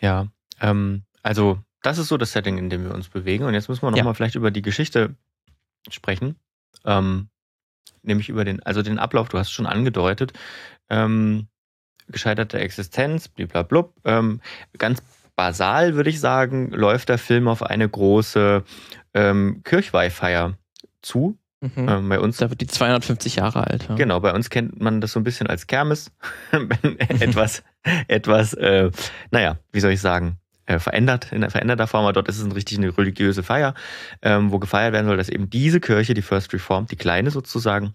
[0.00, 0.28] Ja,
[0.60, 3.44] ähm, also das ist so das Setting, in dem wir uns bewegen.
[3.44, 4.14] Und jetzt müssen wir nochmal ja.
[4.14, 5.16] vielleicht über die Geschichte
[5.90, 6.36] sprechen.
[6.84, 7.28] Ähm,
[8.04, 10.32] nämlich über den, also den Ablauf, du hast schon angedeutet,
[10.90, 11.48] ähm,
[12.08, 13.88] gescheiterte Existenz, blablabla.
[14.04, 14.40] Ähm,
[14.78, 15.02] ganz
[15.36, 18.62] basal würde ich sagen, läuft der Film auf eine große
[19.14, 20.56] ähm, Kirchweihfeier
[21.02, 21.38] zu.
[21.60, 21.88] Mhm.
[21.88, 22.36] Ähm, bei uns.
[22.36, 23.88] Da wird die 250 Jahre alt.
[23.88, 23.94] Ja.
[23.94, 26.12] Genau, bei uns kennt man das so ein bisschen als Kermes.
[27.08, 27.62] etwas,
[28.06, 28.90] etwas, äh,
[29.30, 30.36] naja, wie soll ich sagen,
[30.66, 33.74] äh, verändert, in veränderter Form, aber dort ist es eine richtig eine religiöse Feier,
[34.22, 37.94] ähm, wo gefeiert werden soll, dass eben diese Kirche, die First Reformed, die kleine sozusagen,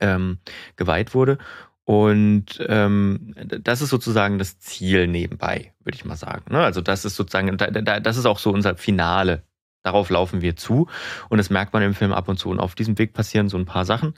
[0.00, 0.38] ähm,
[0.76, 1.38] geweiht wurde.
[1.84, 6.52] Und ähm, das ist sozusagen das Ziel nebenbei, würde ich mal sagen.
[6.52, 6.60] Ne?
[6.60, 9.42] Also das ist sozusagen, das ist auch so unser Finale.
[9.82, 10.88] Darauf laufen wir zu.
[11.30, 12.50] Und das merkt man im Film ab und zu.
[12.50, 14.14] Und auf diesem Weg passieren so ein paar Sachen.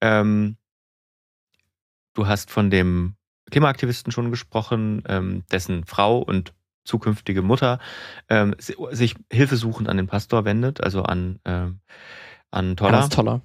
[0.00, 0.56] Ähm,
[2.14, 3.14] du hast von dem
[3.50, 7.78] Klimaaktivisten schon gesprochen, ähm, dessen Frau und zukünftige Mutter
[8.28, 11.80] ähm, sich hilfesuchend an den Pastor wendet, also an, ähm,
[12.50, 13.00] an Toller.
[13.00, 13.40] Ganz Toller.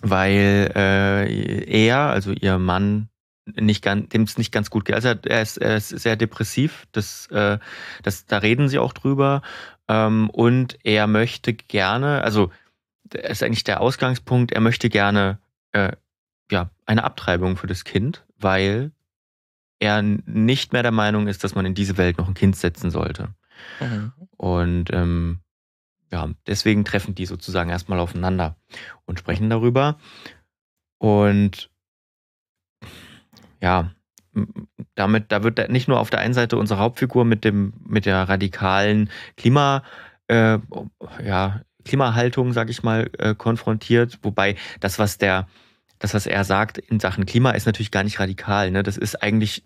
[0.00, 3.08] Weil äh, er, also ihr Mann,
[3.46, 4.94] nicht ganz, dem es nicht ganz gut geht.
[4.94, 7.58] Also er ist, er ist sehr depressiv, das, äh,
[8.02, 9.42] das, da reden sie auch drüber.
[9.88, 12.50] Ähm, und er möchte gerne, also
[13.04, 15.38] das ist eigentlich der Ausgangspunkt, er möchte gerne
[15.72, 15.92] äh,
[16.50, 18.92] ja, eine Abtreibung für das Kind, weil
[19.82, 22.90] er nicht mehr der Meinung ist, dass man in diese Welt noch ein Kind setzen
[22.90, 23.34] sollte.
[23.80, 24.12] Mhm.
[24.36, 25.40] Und ähm,
[26.12, 28.56] ja, deswegen treffen die sozusagen erstmal aufeinander
[29.06, 29.98] und sprechen darüber.
[30.98, 31.68] Und
[33.60, 33.90] ja,
[34.94, 38.28] damit, da wird nicht nur auf der einen Seite unsere Hauptfigur mit dem, mit der
[38.28, 39.82] radikalen Klima,
[40.28, 40.58] äh,
[41.24, 45.48] ja, Klimahaltung, sag ich mal, äh, konfrontiert, wobei das, was der,
[45.98, 48.70] das, was er sagt in Sachen Klima, ist natürlich gar nicht radikal.
[48.70, 48.84] Ne?
[48.84, 49.64] Das ist eigentlich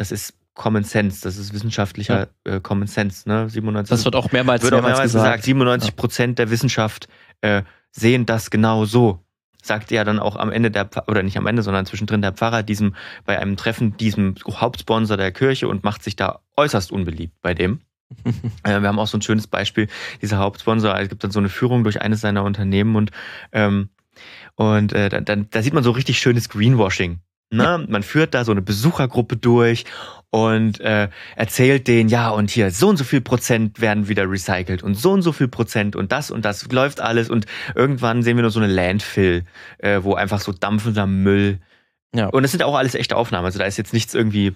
[0.00, 2.54] das ist Common Sense, das ist wissenschaftlicher ja.
[2.54, 3.28] äh, Common Sense.
[3.28, 3.50] Ne?
[3.50, 5.24] 97, das wird auch mehrmals, wird auch mehrmals gesagt.
[5.24, 5.44] gesagt.
[5.44, 6.44] 97 Prozent ja.
[6.46, 7.06] der Wissenschaft
[7.42, 9.20] äh, sehen das genau so.
[9.62, 12.62] Sagt ja dann auch am Ende der, oder nicht am Ende, sondern zwischendrin der Pfarrer
[12.62, 12.94] diesem,
[13.26, 17.80] bei einem Treffen diesem Hauptsponsor der Kirche und macht sich da äußerst unbeliebt bei dem.
[18.64, 19.86] äh, wir haben auch so ein schönes Beispiel,
[20.22, 23.10] dieser Hauptsponsor, es gibt dann so eine Führung durch eines seiner Unternehmen und,
[23.52, 23.90] ähm,
[24.54, 27.20] und äh, dann, da sieht man so richtig schönes Greenwashing.
[27.52, 27.84] Ne?
[27.88, 29.84] Man führt da so eine Besuchergruppe durch
[30.30, 34.84] und äh, erzählt denen, ja, und hier so und so viel Prozent werden wieder recycelt
[34.84, 38.36] und so und so viel Prozent und das und das läuft alles und irgendwann sehen
[38.36, 39.44] wir nur so eine Landfill,
[39.78, 41.58] äh, wo einfach so dampfender Müll.
[42.14, 42.26] Ja.
[42.28, 43.44] Und das sind auch alles echte Aufnahmen.
[43.44, 44.54] Also da ist jetzt nichts irgendwie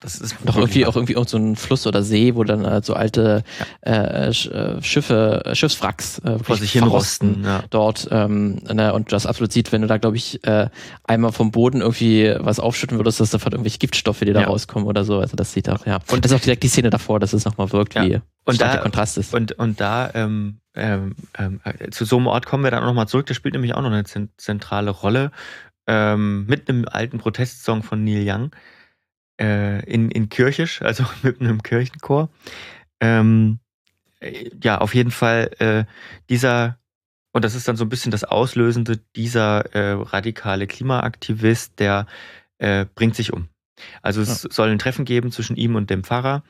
[0.00, 2.94] Das ist doch irgendwie auch irgendwie so ein Fluss oder See, wo dann äh, so
[2.94, 3.44] alte
[3.84, 3.92] ja.
[3.92, 7.62] äh, äh Schiffe, äh, Schiffswracks äh, vor sich hin rosten ja.
[7.68, 10.70] dort ähm, ne, und das absolut sieht, wenn du da glaube ich äh,
[11.04, 14.46] einmal vom Boden irgendwie was aufschütten würdest, dass da irgendwelche Giftstoffe, die da ja.
[14.46, 15.18] rauskommen oder so.
[15.18, 15.98] Also das sieht auch ja.
[16.10, 18.72] Und das ist auch direkt die Szene davor, dass es nochmal wirkt, wie und da,
[18.72, 19.34] der Kontrast ist.
[19.34, 21.60] Und und da ähm, ähm, ähm,
[21.90, 23.26] zu so einem Ort kommen wir dann auch nochmal zurück.
[23.26, 25.30] Das spielt nämlich auch noch eine zentrale Rolle
[25.86, 28.50] ähm, mit einem alten Protestsong von Neil Young
[29.40, 32.28] äh, in, in Kirchisch, also mit einem Kirchenchor.
[33.00, 33.58] Ähm,
[34.20, 35.84] äh, ja, auf jeden Fall äh,
[36.28, 36.78] dieser,
[37.32, 42.06] und das ist dann so ein bisschen das Auslösende, dieser äh, radikale Klimaaktivist, der
[42.58, 43.48] äh, bringt sich um.
[44.02, 44.50] Also es ja.
[44.50, 46.42] soll ein Treffen geben zwischen ihm und dem Pfarrer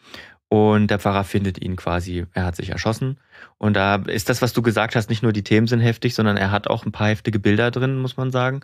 [0.50, 3.18] und der Pfarrer findet ihn quasi, er hat sich erschossen.
[3.58, 6.36] Und da ist das, was du gesagt hast, nicht nur die Themen sind heftig, sondern
[6.36, 8.60] er hat auch ein paar heftige Bilder drin, muss man sagen.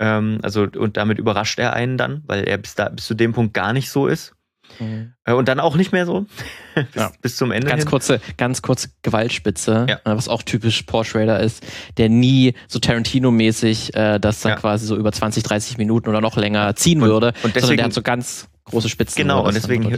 [0.00, 3.32] Ähm, also, und damit überrascht er einen dann, weil er bis, da, bis zu dem
[3.32, 4.34] Punkt gar nicht so ist.
[4.80, 5.12] Mhm.
[5.24, 6.26] Äh, und dann auch nicht mehr so.
[6.74, 7.12] bis, ja.
[7.20, 7.68] bis, zum Ende.
[7.68, 7.90] Ganz hin.
[7.90, 9.96] kurze, ganz kurze Gewaltspitze, ja.
[9.96, 11.64] Äh, was auch typisch Porsche Raider ist,
[11.96, 14.56] der nie so Tarantino-mäßig äh, das dann ja.
[14.56, 17.76] quasi so über 20, 30 Minuten oder noch länger ziehen und, würde, und deswegen, sondern
[17.76, 19.22] der hat so ganz große Spitzen.
[19.22, 19.92] Genau, und deswegen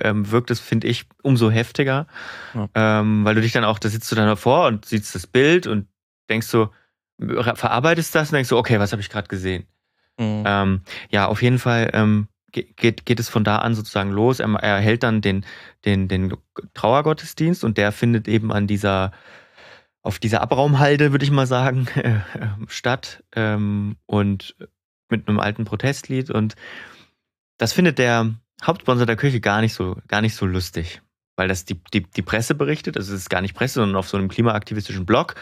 [0.00, 2.06] ähm, wirkt es, finde ich, umso heftiger,
[2.74, 5.66] ähm, weil du dich dann auch, da sitzt du dann davor und siehst das Bild
[5.66, 5.86] und
[6.28, 6.70] denkst so,
[7.18, 9.66] verarbeitest das und denkst so, okay, was habe ich gerade gesehen?
[10.18, 10.44] Mhm.
[10.46, 10.80] Ähm,
[11.10, 14.40] ja, auf jeden Fall ähm, geht, geht es von da an sozusagen los.
[14.40, 15.44] Er, er hält dann den,
[15.84, 16.34] den, den
[16.74, 19.12] Trauergottesdienst und der findet eben an dieser
[20.00, 22.20] auf dieser Abraumhalde, würde ich mal sagen, äh,
[22.68, 24.56] statt ähm, und
[25.10, 26.54] mit einem alten Protestlied und
[27.58, 31.02] das findet der Hauptsponsor der Kirche gar nicht so, gar nicht so lustig.
[31.38, 34.08] Weil das die, die, die Presse berichtet, also es ist gar nicht Presse, sondern auf
[34.08, 35.36] so einem klimaaktivistischen Blog.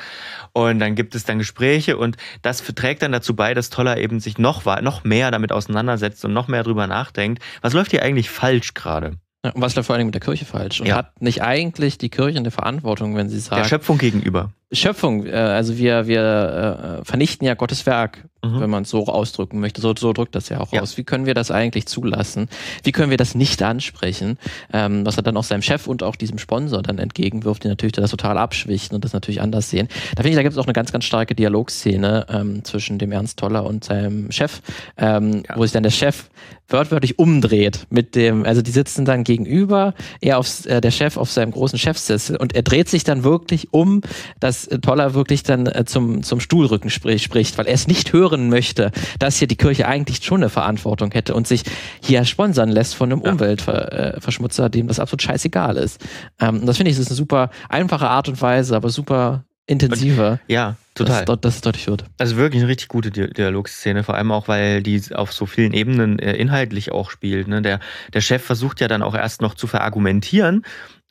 [0.52, 4.20] Und dann gibt es dann Gespräche und das trägt dann dazu bei, dass Toller eben
[4.20, 7.42] sich noch, noch mehr damit auseinandersetzt und noch mehr drüber nachdenkt.
[7.62, 9.12] Was läuft hier eigentlich falsch gerade?
[9.42, 10.80] Ja, und was läuft vor allem mit der Kirche falsch?
[10.80, 10.96] Und ja.
[10.96, 13.62] hat nicht eigentlich die Kirche eine Verantwortung, wenn sie sagt.
[13.62, 14.50] Der Schöpfung gegenüber.
[14.72, 18.60] Schöpfung, äh, also wir, wir äh, vernichten ja Gottes Werk, mhm.
[18.60, 19.80] wenn man es so ausdrücken möchte.
[19.80, 20.82] So, so drückt das ja auch ja.
[20.82, 20.96] aus.
[20.96, 22.48] Wie können wir das eigentlich zulassen?
[22.82, 24.38] Wie können wir das nicht ansprechen?
[24.72, 27.92] Ähm, was er dann auch seinem Chef und auch diesem Sponsor dann entgegenwirft, die natürlich
[27.92, 29.88] das total abschwichten und das natürlich anders sehen.
[30.14, 33.12] Da finde ich, da gibt es auch eine ganz, ganz starke Dialogszene ähm, zwischen dem
[33.12, 34.60] Ernst Toller und seinem Chef,
[34.96, 35.56] ähm, ja.
[35.56, 36.28] wo sich dann der Chef
[36.68, 41.30] wörtwörtlich umdreht mit dem, also die sitzen dann gegenüber, er auf, äh, der Chef auf
[41.30, 44.00] seinem großen Chefsessel und er dreht sich dann wirklich um,
[44.40, 48.35] dass Toller wirklich dann äh, zum, zum Stuhlrücken sprich, spricht, weil er es nicht hören
[48.36, 51.62] möchte, dass hier die Kirche eigentlich schon eine Verantwortung hätte und sich
[52.02, 53.32] hier sponsern lässt von einem ja.
[53.32, 56.00] Umweltverschmutzer, dem das absolut scheißegal ist.
[56.40, 60.32] Ähm, das finde ich, das ist eine super einfache Art und Weise, aber super intensiver.
[60.32, 61.24] Und, ja, total.
[61.24, 62.04] Dass, dass es deutlich wird.
[62.18, 66.18] Also wirklich eine richtig gute Dialogszene, vor allem auch, weil die auf so vielen Ebenen
[66.18, 67.48] äh, inhaltlich auch spielt.
[67.48, 67.62] Ne?
[67.62, 67.80] Der,
[68.12, 70.64] der Chef versucht ja dann auch erst noch zu verargumentieren,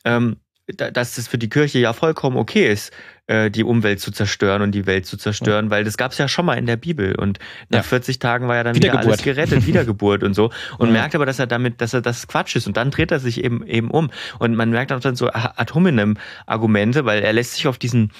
[0.05, 2.91] ähm, dass es für die Kirche ja vollkommen okay ist,
[3.27, 5.71] äh, die Umwelt zu zerstören und die Welt zu zerstören, ja.
[5.71, 7.83] weil das gab es ja schon mal in der Bibel und nach ja.
[7.83, 10.93] 40 Tagen war ja dann wieder alles gerettet, Wiedergeburt und so und ja.
[10.93, 13.43] merkt aber, dass er damit, dass er das Quatsch ist und dann dreht er sich
[13.43, 17.53] eben eben um und man merkt auch dann so ad hominem Argumente, weil er lässt
[17.53, 18.11] sich auf diesen,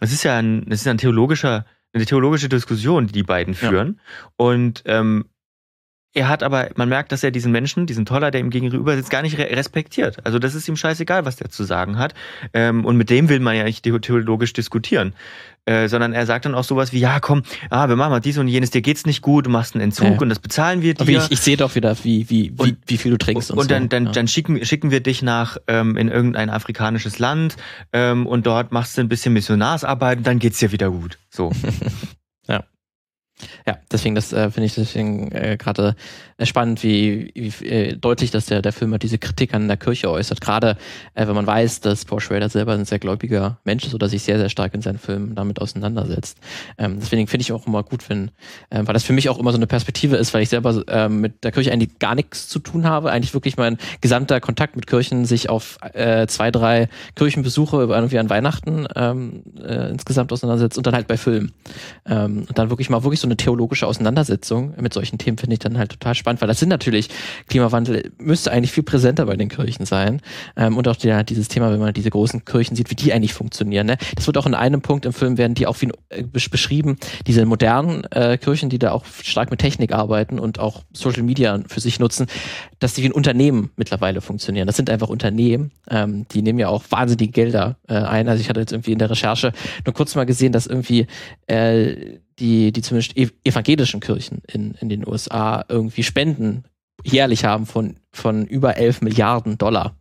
[0.00, 4.00] es ist ja ein, es ist ein theologischer eine theologische Diskussion, die die beiden führen.
[4.36, 5.26] Und ähm,
[6.14, 9.10] er hat aber, man merkt, dass er diesen Menschen, diesen Toller, der ihm gegenüber sitzt,
[9.10, 10.24] gar nicht respektiert.
[10.24, 12.12] Also das ist ihm scheißegal, was der zu sagen hat.
[12.52, 15.14] Ähm, und mit dem will man ja nicht theologisch diskutieren.
[15.64, 18.36] Äh, sondern er sagt dann auch sowas wie, ja komm, ah, wir machen mal dies
[18.36, 20.18] und jenes, dir geht's nicht gut, du machst einen Entzug ja.
[20.18, 21.02] und das bezahlen wir dir.
[21.02, 23.62] Aber ich, ich sehe doch wieder, wie, wie, wie, wie viel du trinkst und, und
[23.62, 23.68] so.
[23.68, 24.12] dann, dann, ja.
[24.12, 27.56] dann schicken, schicken wir dich nach ähm, in irgendein afrikanisches Land
[27.92, 31.16] ähm, und dort machst du ein bisschen Missionarsarbeit und dann geht's dir wieder gut.
[31.30, 31.52] So.
[33.66, 33.78] ja.
[33.90, 35.94] Deswegen, das äh, finde ich deswegen äh, gerade
[36.42, 40.10] spannend, wie, wie äh, deutlich, dass der, der Film halt diese Kritik an der Kirche
[40.10, 40.40] äußert.
[40.40, 40.76] Gerade
[41.14, 44.22] äh, wenn man weiß, dass Paul Schrader selber ein sehr gläubiger Mensch ist oder sich
[44.22, 46.38] sehr, sehr stark in seinen Filmen damit auseinandersetzt.
[46.78, 48.30] Ähm, deswegen finde ich auch immer gut, wenn,
[48.70, 51.08] äh, weil das für mich auch immer so eine Perspektive ist, weil ich selber äh,
[51.08, 53.10] mit der Kirche eigentlich gar nichts zu tun habe.
[53.10, 58.30] Eigentlich wirklich mein gesamter Kontakt mit Kirchen sich auf äh, zwei, drei Kirchenbesuche irgendwie an
[58.30, 61.52] Weihnachten ähm, äh, insgesamt auseinandersetzt und dann halt bei Filmen.
[62.06, 65.60] Ähm, und dann wirklich mal wirklich so eine theologische Auseinandersetzung mit solchen Themen finde ich
[65.60, 67.08] dann halt total spannend, weil das sind natürlich,
[67.48, 70.20] Klimawandel müsste eigentlich viel präsenter bei den Kirchen sein.
[70.56, 73.34] Ähm, und auch die, dieses Thema, wenn man diese großen Kirchen sieht, wie die eigentlich
[73.34, 73.86] funktionieren.
[73.86, 73.96] Ne?
[74.16, 77.44] Das wird auch in einem Punkt im Film werden die auch wie, äh, beschrieben, diese
[77.44, 81.80] modernen äh, Kirchen, die da auch stark mit Technik arbeiten und auch Social Media für
[81.80, 82.26] sich nutzen,
[82.78, 84.66] dass die wie ein Unternehmen mittlerweile funktionieren.
[84.66, 88.28] Das sind einfach Unternehmen, ähm, die nehmen ja auch wahnsinnige Gelder äh, ein.
[88.28, 89.52] Also ich hatte jetzt irgendwie in der Recherche
[89.84, 91.06] nur kurz mal gesehen, dass irgendwie
[91.46, 96.64] äh, die, die zumindest evangelischen Kirchen in, in den USA irgendwie Spenden
[97.04, 99.96] jährlich haben von, von über 11 Milliarden Dollar,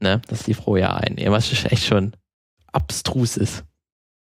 [0.00, 2.12] ne, dass die pro Jahr einnehmen, was echt schon
[2.72, 3.64] abstrus ist,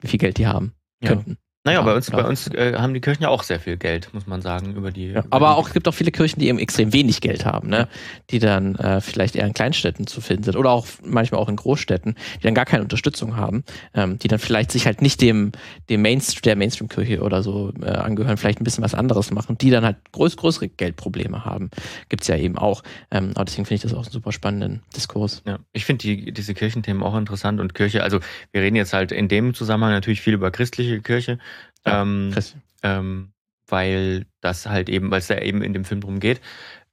[0.01, 0.73] wie viel Geld die haben
[1.05, 1.39] könnten.
[1.65, 2.23] Naja, Ja, bei uns, klar.
[2.25, 4.91] bei uns äh, haben die Kirchen ja auch sehr viel Geld, muss man sagen, über
[4.91, 5.09] die.
[5.13, 7.45] Ja, über aber die, auch, es gibt auch viele Kirchen, die eben extrem wenig Geld
[7.45, 7.87] haben, ne?
[8.31, 11.55] die dann äh, vielleicht eher in Kleinstädten zu finden sind oder auch manchmal auch in
[11.55, 13.63] Großstädten, die dann gar keine Unterstützung haben,
[13.95, 15.53] ähm, die dann vielleicht sich halt nicht dem,
[15.89, 19.71] dem Mainstream, der Mainstream-Kirche oder so äh, angehören, vielleicht ein bisschen was anderes machen, die
[19.71, 21.71] dann halt groß, größere Geldprobleme haben.
[22.09, 22.83] Gibt's ja eben auch.
[23.13, 25.43] Ähm, aber deswegen finde ich das auch einen super spannenden Diskurs.
[25.47, 28.19] Ja, ich finde die, diese Kirchenthemen auch interessant und Kirche, also
[28.51, 31.39] wir reden jetzt halt in dem Zusammenhang natürlich viel über christliche Kirche,
[31.87, 32.35] Ja, ähm,
[32.83, 33.33] ähm,
[33.67, 36.41] weil das halt eben, weil es da eben in dem Film drum geht.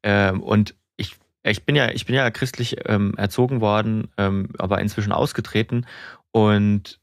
[0.03, 4.79] Ähm, und ich, ich bin ja, ich bin ja christlich ähm, erzogen worden, ähm, aber
[4.79, 5.85] inzwischen ausgetreten
[6.31, 6.99] und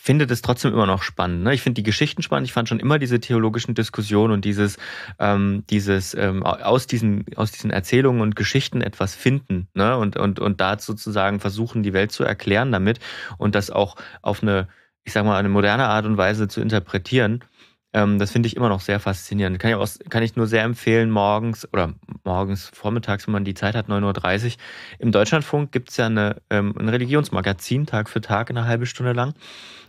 [0.00, 1.42] finde das trotzdem immer noch spannend.
[1.42, 1.52] Ne?
[1.52, 2.46] Ich finde die Geschichten spannend.
[2.46, 4.78] Ich fand schon immer diese theologischen Diskussionen und dieses,
[5.18, 9.98] ähm, dieses ähm, aus diesen aus diesen Erzählungen und Geschichten etwas finden ne?
[9.98, 13.00] und und und da sozusagen versuchen, die Welt zu erklären damit
[13.36, 14.68] und das auch auf eine,
[15.04, 17.44] ich sag mal, eine moderne Art und Weise zu interpretieren.
[17.92, 19.58] Ähm, das finde ich immer noch sehr faszinierend.
[19.58, 23.54] Kann ich, auch, kann ich nur sehr empfehlen, morgens oder morgens, vormittags, wenn man die
[23.54, 24.52] Zeit hat, 9.30 Uhr.
[24.98, 29.12] Im Deutschlandfunk gibt es ja eine, ähm, ein Religionsmagazin, Tag für Tag, eine halbe Stunde
[29.12, 29.34] lang.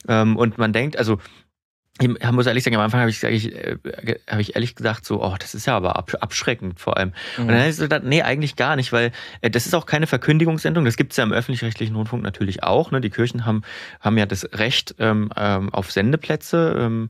[0.08, 1.20] Ähm, und man denkt, also
[2.02, 3.78] ich muss ehrlich sagen, am Anfang habe ich, äh,
[4.28, 7.14] hab ich ehrlich gesagt so, oh, das ist ja aber ab, abschreckend vor allem.
[7.38, 9.86] Und dann habe ich so gedacht, nee, eigentlich gar nicht, weil äh, das ist auch
[9.86, 10.86] keine Verkündigungssendung.
[10.86, 12.92] Das gibt es ja im öffentlich-rechtlichen Rundfunk natürlich auch.
[12.92, 13.02] Ne?
[13.02, 13.64] Die Kirchen haben,
[14.00, 16.76] haben ja das Recht ähm, ähm, auf Sendeplätze.
[16.78, 17.10] Ähm,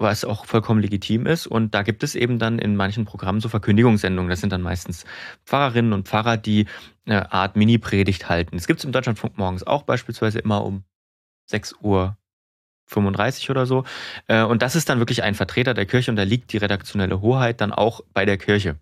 [0.00, 1.46] was auch vollkommen legitim ist.
[1.46, 4.30] Und da gibt es eben dann in manchen Programmen so Verkündigungssendungen.
[4.30, 5.04] Das sind dann meistens
[5.44, 6.64] Pfarrerinnen und Pfarrer, die
[7.04, 8.56] eine Art Mini-Predigt halten.
[8.56, 10.84] Es gibt es im Deutschlandfunk morgens auch beispielsweise immer um
[11.50, 12.16] 6 Uhr
[12.90, 13.84] 35 oder so.
[14.26, 17.20] Äh, Und das ist dann wirklich ein Vertreter der Kirche und da liegt die redaktionelle
[17.20, 18.76] Hoheit dann auch bei der Kirche.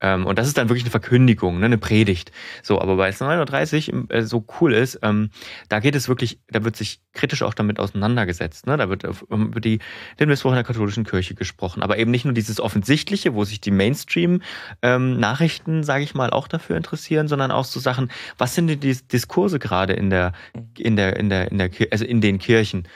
[0.00, 2.32] Ähm, Und das ist dann wirklich eine Verkündigung, ne, eine Predigt.
[2.62, 5.30] So, aber weil es 9.30 Uhr äh, so cool ist, ähm,
[5.68, 8.66] da geht es wirklich, da wird sich kritisch auch damit auseinandergesetzt.
[8.66, 8.76] Ne?
[8.76, 9.80] Da wird über die,
[10.18, 11.82] den Missbrauch in der katholischen Kirche gesprochen.
[11.82, 16.76] Aber eben nicht nur dieses Offensichtliche, wo sich die Mainstream-Nachrichten, sage ich mal, auch dafür
[16.76, 20.32] interessieren, sondern auch so Sachen, was sind denn die Diskurse gerade in der,
[20.78, 22.88] in der, in der, in der, also in den Kirchen?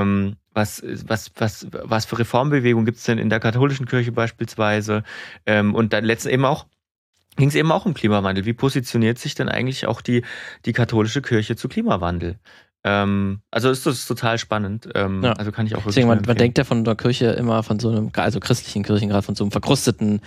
[0.00, 5.04] Ähm, was, was, was, was für Reformbewegungen gibt es denn in der katholischen Kirche beispielsweise?
[5.46, 6.66] Ähm, und dann letztens eben auch
[7.36, 8.44] ging es eben auch um Klimawandel.
[8.44, 10.24] Wie positioniert sich denn eigentlich auch die,
[10.66, 12.38] die katholische Kirche zu Klimawandel?
[12.82, 14.88] Ähm, also ist das total spannend.
[14.94, 15.32] Ähm, Ja.
[15.34, 17.78] Also kann ich auch wirklich Deswegen, man, man denkt ja von der Kirche immer von
[17.78, 20.20] so einem, also christlichen Kirchen, gerade von so einem verkrusteten,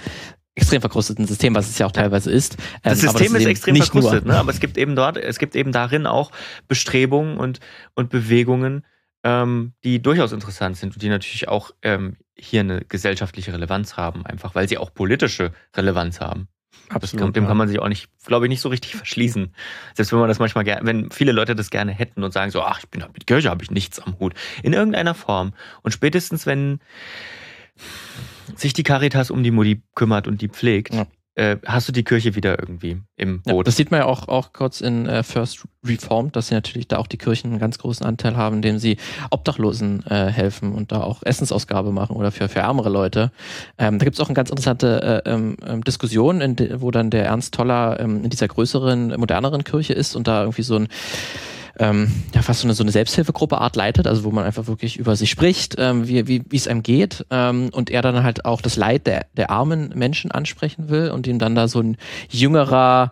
[0.55, 2.57] extrem verkrusteten System, was es ja auch teilweise ist.
[2.83, 4.03] Das Ähm, System ist eben extrem nicht nur.
[4.03, 4.37] verkrustet, ne?
[4.37, 6.31] aber es gibt eben dort, es gibt eben darin auch
[6.67, 7.59] Bestrebungen und,
[7.95, 8.85] und Bewegungen,
[9.23, 14.25] ähm, die durchaus interessant sind und die natürlich auch ähm, hier eine gesellschaftliche Relevanz haben,
[14.25, 16.47] einfach weil sie auch politische Relevanz haben.
[16.89, 17.47] Das kann, Absolut, dem ja.
[17.49, 19.53] kann man sich auch nicht, glaube ich, nicht so richtig verschließen.
[19.93, 22.61] Selbst wenn man das manchmal gerne, wenn viele Leute das gerne hätten und sagen so,
[22.61, 24.33] ach, ich bin mit Kirche habe ich nichts am Hut.
[24.63, 25.53] In irgendeiner Form.
[25.81, 26.79] Und spätestens, wenn
[28.55, 31.07] sich die Caritas um die Mutti kümmert und die pflegt, Ja.
[31.35, 33.67] Äh, hast du die Kirche wieder irgendwie im Ja, Boot.
[33.67, 36.97] das sieht man ja auch, auch kurz in äh, First Reformed, dass sie natürlich da
[36.97, 38.97] auch die Kirchen einen ganz großen Anteil haben, indem sie
[39.31, 43.31] Obdachlosen äh, helfen und da auch Essensausgabe machen oder für, für ärmere Leute.
[43.77, 46.91] Ähm, da gibt es auch eine ganz interessante äh, ähm, ähm, Diskussion, in de, wo
[46.91, 50.75] dann der Ernst Toller ähm, in dieser größeren, moderneren Kirche ist und da irgendwie so
[50.75, 50.87] ein
[51.79, 54.97] ähm, ja, fast so eine, so eine Selbsthilfegruppe Art leitet, also wo man einfach wirklich
[54.97, 58.61] über sich spricht, ähm, wie wie es einem geht ähm, und er dann halt auch
[58.61, 61.97] das Leid der, der armen Menschen ansprechen will und ihm dann da so ein
[62.29, 63.11] jüngerer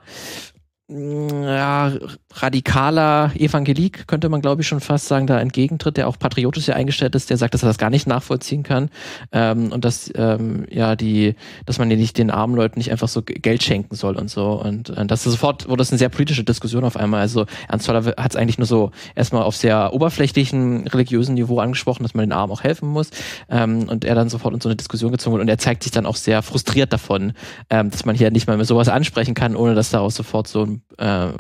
[0.92, 1.94] ja,
[2.34, 6.76] radikaler Evangelik, könnte man glaube ich schon fast sagen, da entgegentritt, der auch patriotisch sehr
[6.76, 8.90] eingestellt ist, der sagt, dass er das gar nicht nachvollziehen kann
[9.32, 13.22] ähm, und dass ähm, ja die, dass man nicht den armen Leuten nicht einfach so
[13.24, 14.62] Geld schenken soll und so.
[14.62, 17.22] Und äh, das ist sofort wurde das eine sehr politische Diskussion auf einmal.
[17.22, 22.04] Also Ernst Toller hat es eigentlich nur so erstmal auf sehr oberflächlichen religiösen Niveau angesprochen,
[22.04, 23.12] dass man den Armen auch helfen muss.
[23.50, 25.42] Ähm, und er dann sofort in so eine Diskussion gezogen wird.
[25.42, 27.34] Und er zeigt sich dann auch sehr frustriert davon,
[27.70, 30.66] ähm, dass man hier nicht mal mehr sowas ansprechen kann, ohne dass daraus sofort so
[30.66, 31.34] ein äh,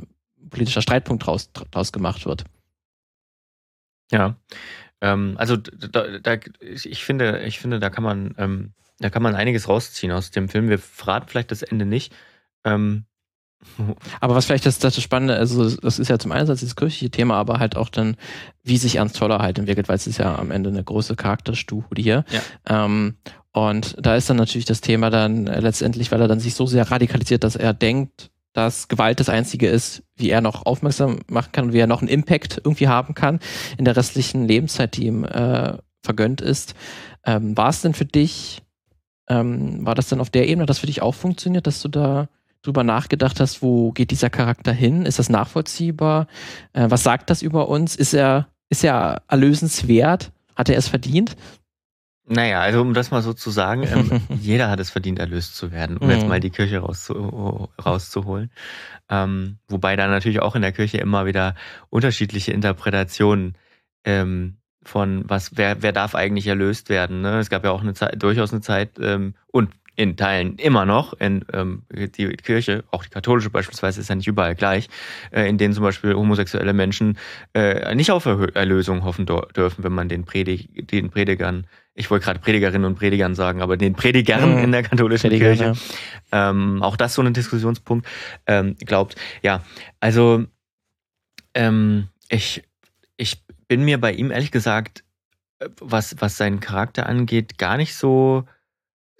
[0.49, 2.43] politischer Streitpunkt draus, draus gemacht wird.
[4.11, 4.35] Ja.
[5.01, 9.35] Ähm, also da, da, ich finde, ich finde, da kann man, ähm, da kann man
[9.35, 10.69] einiges rausziehen aus dem Film.
[10.69, 12.13] Wir verraten vielleicht das Ende nicht.
[12.63, 13.05] Ähm,
[14.19, 17.35] Aber was vielleicht das, das Spannende, also das ist ja zum einen dieses kirchliche Thema,
[17.35, 18.17] aber halt auch dann,
[18.63, 22.03] wie sich Ernst Toller halt entwickelt, weil es ist ja am Ende eine große Charakterstudie.
[22.03, 22.23] Ja.
[22.67, 23.17] Ähm,
[23.53, 26.89] und da ist dann natürlich das Thema dann letztendlich, weil er dann sich so sehr
[26.89, 31.65] radikalisiert, dass er denkt, dass Gewalt das Einzige ist, wie er noch aufmerksam machen kann
[31.65, 33.39] und wie er noch einen Impact irgendwie haben kann
[33.77, 36.75] in der restlichen Lebenszeit, die ihm äh, vergönnt ist.
[37.25, 38.61] Ähm, war es denn für dich,
[39.29, 41.87] ähm, war das dann auf der Ebene, hat das für dich auch funktioniert, dass du
[41.87, 42.27] da
[42.61, 45.05] drüber nachgedacht hast, wo geht dieser Charakter hin?
[45.05, 46.27] Ist das nachvollziehbar?
[46.73, 47.95] Äh, was sagt das über uns?
[47.95, 50.31] Ist er, ist er erlösenswert?
[50.55, 51.35] Hat er es verdient?
[52.33, 55.71] Naja, also um das mal so zu sagen, ähm, jeder hat es verdient, erlöst zu
[55.71, 56.29] werden, um jetzt Mhm.
[56.29, 58.51] mal die Kirche rauszu rauszuholen.
[59.09, 61.55] Ähm, wobei da natürlich auch in der Kirche immer wieder
[61.89, 63.57] unterschiedliche Interpretationen
[64.05, 67.21] ähm, von was, wer, wer darf eigentlich erlöst werden.
[67.21, 67.39] Ne?
[67.39, 68.97] Es gab ja auch eine Zeit, durchaus eine Zeit
[69.47, 74.15] und in Teilen immer noch, in ähm, die Kirche, auch die katholische beispielsweise, ist ja
[74.15, 74.87] nicht überall gleich,
[75.31, 77.17] äh, in denen zum Beispiel homosexuelle Menschen
[77.53, 82.39] äh, nicht auf Erlösung hoffen dürfen, wenn man den, Predig den Predigern, ich wollte gerade
[82.39, 84.63] Predigerinnen und Predigern sagen, aber den Predigern Mhm.
[84.63, 85.81] in der katholischen Prediger, Kirche,
[86.31, 88.07] ähm, auch das so ein Diskussionspunkt,
[88.47, 89.15] ähm, glaubt.
[89.43, 89.61] Ja,
[89.99, 90.45] also
[91.53, 92.63] ähm, ich,
[93.17, 95.03] ich bin mir bei ihm ehrlich gesagt,
[95.59, 98.45] äh, was, was seinen Charakter angeht, gar nicht so,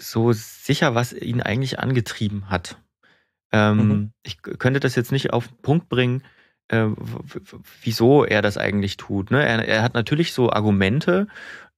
[0.02, 2.82] so sicher, was ihn eigentlich angetrieben hat.
[3.52, 4.14] Ähm, Mhm.
[4.24, 6.24] Ich könnte das jetzt nicht auf den Punkt bringen,
[6.70, 6.88] äh,
[7.82, 9.32] wieso er das eigentlich tut.
[9.32, 9.46] Ne?
[9.46, 11.28] Er, er hat natürlich so Argumente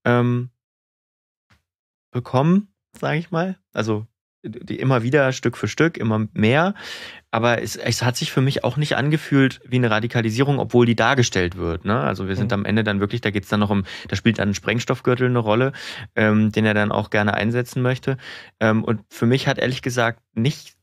[0.04, 0.50] ähm,
[2.10, 3.58] bekommen, sage ich mal.
[3.72, 4.06] Also
[4.44, 6.74] die immer wieder Stück für Stück, immer mehr.
[7.30, 10.94] Aber es, es hat sich für mich auch nicht angefühlt wie eine Radikalisierung, obwohl die
[10.94, 11.84] dargestellt wird.
[11.84, 11.98] Ne?
[11.98, 12.60] Also wir sind Mhm.
[12.60, 15.26] am Ende dann wirklich, da geht es dann noch um, da spielt dann ein Sprengstoffgürtel
[15.26, 15.72] eine Rolle,
[16.14, 18.18] ähm, den er dann auch gerne einsetzen möchte.
[18.60, 20.74] Ähm, und für mich hat ehrlich gesagt nicht,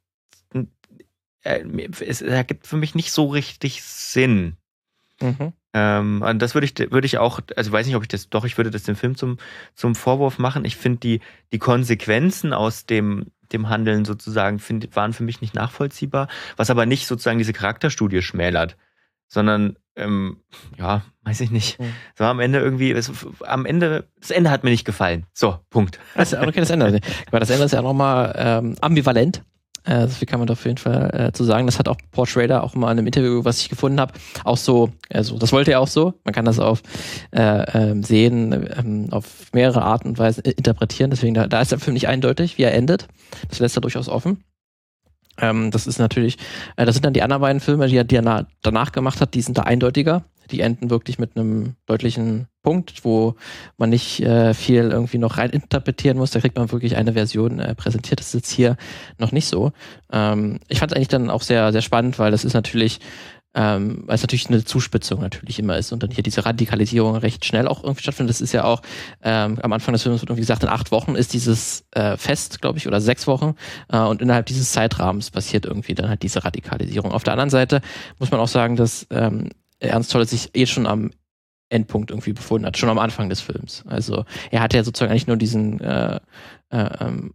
[1.43, 1.63] äh,
[2.01, 4.57] es ergibt für mich nicht so richtig Sinn.
[5.21, 5.53] Mhm.
[5.73, 8.43] Ähm, und das würde ich, würde ich auch, also weiß nicht, ob ich das, doch,
[8.43, 9.37] ich würde das dem Film zum,
[9.73, 10.65] zum Vorwurf machen.
[10.65, 11.21] Ich finde die,
[11.53, 16.85] die Konsequenzen aus dem, dem Handeln sozusagen find, waren für mich nicht nachvollziehbar, was aber
[16.85, 18.77] nicht sozusagen diese Charakterstudie schmälert,
[19.27, 20.37] sondern, ähm,
[20.77, 21.79] ja, weiß ich nicht.
[21.79, 21.93] Mhm.
[22.13, 23.11] Es war am Ende irgendwie, es,
[23.41, 25.25] am Ende, das Ende hat mir nicht gefallen.
[25.33, 25.99] So, Punkt.
[26.15, 26.99] Das, okay, das Ende.
[27.27, 29.43] Aber das Ende ist ja nochmal ähm, ambivalent.
[29.83, 31.65] Äh, so viel kann man da auf jeden Fall äh, zu sagen.
[31.65, 34.13] Das hat auch Paul Schrader auch mal in einem Interview, was ich gefunden habe,
[34.43, 36.13] auch so, also das wollte er auch so.
[36.23, 36.83] Man kann das auf
[37.31, 41.09] äh, ähm, sehen, ähm, auf mehrere Arten und Weisen äh, interpretieren.
[41.09, 43.07] Deswegen, da, da ist der Film nicht eindeutig, wie er endet.
[43.49, 44.43] Das lässt er durchaus offen.
[45.39, 46.37] Ähm, das ist natürlich,
[46.75, 49.21] äh, das sind dann die anderen beiden Filme, die er, die er na, danach gemacht
[49.21, 50.23] hat, die sind da eindeutiger.
[50.51, 53.35] Die enden wirklich mit einem deutlichen Punkt, wo
[53.77, 56.31] man nicht äh, viel irgendwie noch rein interpretieren muss.
[56.31, 58.19] Da kriegt man wirklich eine Version äh, präsentiert.
[58.19, 58.77] Das ist jetzt hier
[59.17, 59.71] noch nicht so.
[60.11, 62.99] Ähm, ich fand es eigentlich dann auch sehr, sehr spannend, weil das ist natürlich,
[63.53, 67.45] ähm, weil es natürlich eine Zuspitzung natürlich immer ist und dann hier diese Radikalisierung recht
[67.45, 68.29] schnell auch irgendwie stattfindet.
[68.29, 68.81] Das ist ja auch
[69.23, 72.61] ähm, am Anfang des Films wird irgendwie gesagt, in acht Wochen ist dieses äh, Fest,
[72.61, 73.55] glaube ich, oder sechs Wochen
[73.91, 77.11] äh, und innerhalb dieses Zeitrahmens passiert irgendwie dann halt diese Radikalisierung.
[77.11, 77.81] Auf der anderen Seite
[78.19, 79.49] muss man auch sagen, dass ähm,
[79.89, 81.11] Ernst Tolle sich eh schon am
[81.69, 83.83] Endpunkt irgendwie befunden hat, schon am Anfang des Films.
[83.87, 86.19] Also er hat ja sozusagen eigentlich nur diesen äh,
[86.69, 87.33] äh, ähm,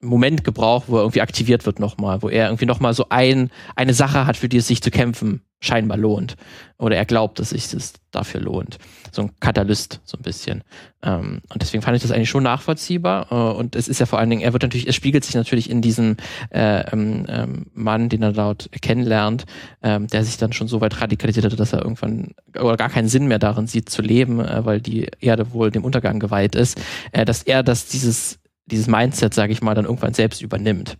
[0.00, 3.94] Moment gebraucht, wo er irgendwie aktiviert wird nochmal, wo er irgendwie nochmal so ein, eine
[3.94, 6.36] Sache hat, für die es sich zu kämpfen scheinbar lohnt.
[6.78, 8.78] Oder er glaubt, dass sich das dafür lohnt.
[9.10, 10.62] So ein Katalyst, so ein bisschen.
[11.02, 13.28] Ähm, und deswegen fand ich das eigentlich schon nachvollziehbar.
[13.30, 15.70] Äh, und es ist ja vor allen Dingen, er wird natürlich, es spiegelt sich natürlich
[15.70, 16.16] in diesem
[16.50, 19.46] äh, ähm, ähm, Mann, den er dort kennenlernt,
[19.82, 23.08] ähm, der sich dann schon so weit radikalisiert hat, dass er irgendwann oder gar keinen
[23.08, 26.78] Sinn mehr darin sieht zu leben, äh, weil die Erde wohl dem Untergang geweiht ist,
[27.12, 30.98] äh, dass er das dieses dieses Mindset, sage ich mal, dann irgendwann selbst übernimmt,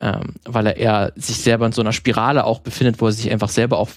[0.00, 3.30] ähm, weil er eher sich selber in so einer Spirale auch befindet, wo er sich
[3.30, 3.90] einfach selber auch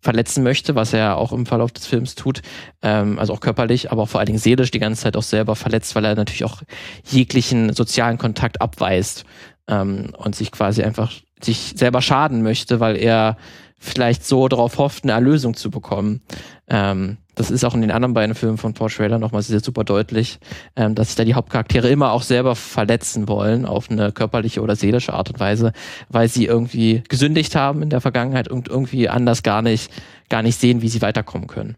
[0.00, 2.42] verletzen möchte, was er auch im Verlauf des Films tut,
[2.82, 5.54] ähm, also auch körperlich, aber auch vor allen Dingen seelisch die ganze Zeit auch selber
[5.54, 6.62] verletzt, weil er natürlich auch
[7.08, 9.24] jeglichen sozialen Kontakt abweist
[9.68, 13.36] ähm, und sich quasi einfach sich selber schaden möchte, weil er
[13.78, 16.22] vielleicht so darauf hofft, eine Erlösung zu bekommen.
[16.68, 19.84] Ähm, das ist auch in den anderen beiden Filmen von Paul Schrader nochmal sehr super
[19.84, 20.38] deutlich,
[20.74, 24.74] ähm, dass sich da die Hauptcharaktere immer auch selber verletzen wollen auf eine körperliche oder
[24.74, 25.72] seelische Art und Weise,
[26.08, 29.90] weil sie irgendwie gesündigt haben in der Vergangenheit und irgendwie anders gar nicht,
[30.30, 31.76] gar nicht sehen, wie sie weiterkommen können.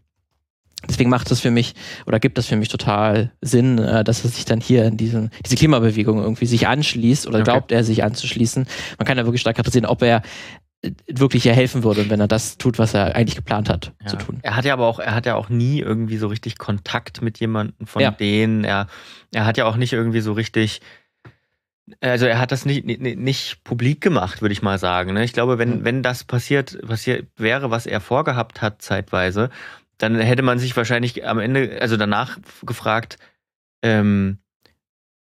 [0.87, 4.29] Deswegen macht das für mich oder gibt das für mich total Sinn, äh, dass er
[4.29, 7.51] sich dann hier in diesen, diese Klimabewegung irgendwie sich anschließt oder Okay.
[7.51, 8.65] glaubt er sich anzuschließen.
[8.97, 10.21] Man kann ja wirklich stark kritisieren, ob er
[11.07, 14.07] wirklich ihr helfen würde, wenn er das tut, was er eigentlich geplant hat Ja.
[14.07, 14.39] zu tun.
[14.43, 17.39] Er hat ja aber auch, er hat ja auch nie irgendwie so richtig Kontakt mit
[17.39, 18.11] jemandem von Ja.
[18.11, 18.63] denen.
[18.63, 18.87] Er,
[19.33, 20.79] er hat ja auch nicht irgendwie so richtig,
[21.99, 25.13] also er hat das nicht, nicht, nicht publik gemacht, würde ich mal sagen.
[25.13, 25.23] Ne?
[25.25, 29.49] Ich glaube, wenn, wenn das passiert, passiert wäre, was er vorgehabt hat zeitweise,
[29.97, 33.17] dann hätte man sich wahrscheinlich am Ende, also danach gefragt,
[33.83, 34.37] ähm,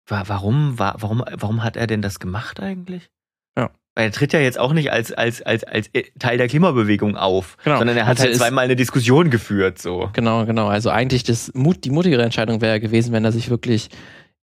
[0.06, 3.10] wa- warum, wa- warum, warum hat er denn das gemacht eigentlich?
[3.98, 5.90] Weil er tritt ja jetzt auch nicht als, als, als, als
[6.20, 7.80] Teil der Klimabewegung auf, Genau.
[7.80, 10.12] sondern er hat Also halt zweimal eine Diskussion geführt, so.
[10.14, 10.68] Genau, genau.
[10.68, 13.90] Also eigentlich das Mut, die mutigere Entscheidung wäre gewesen, wenn er sich wirklich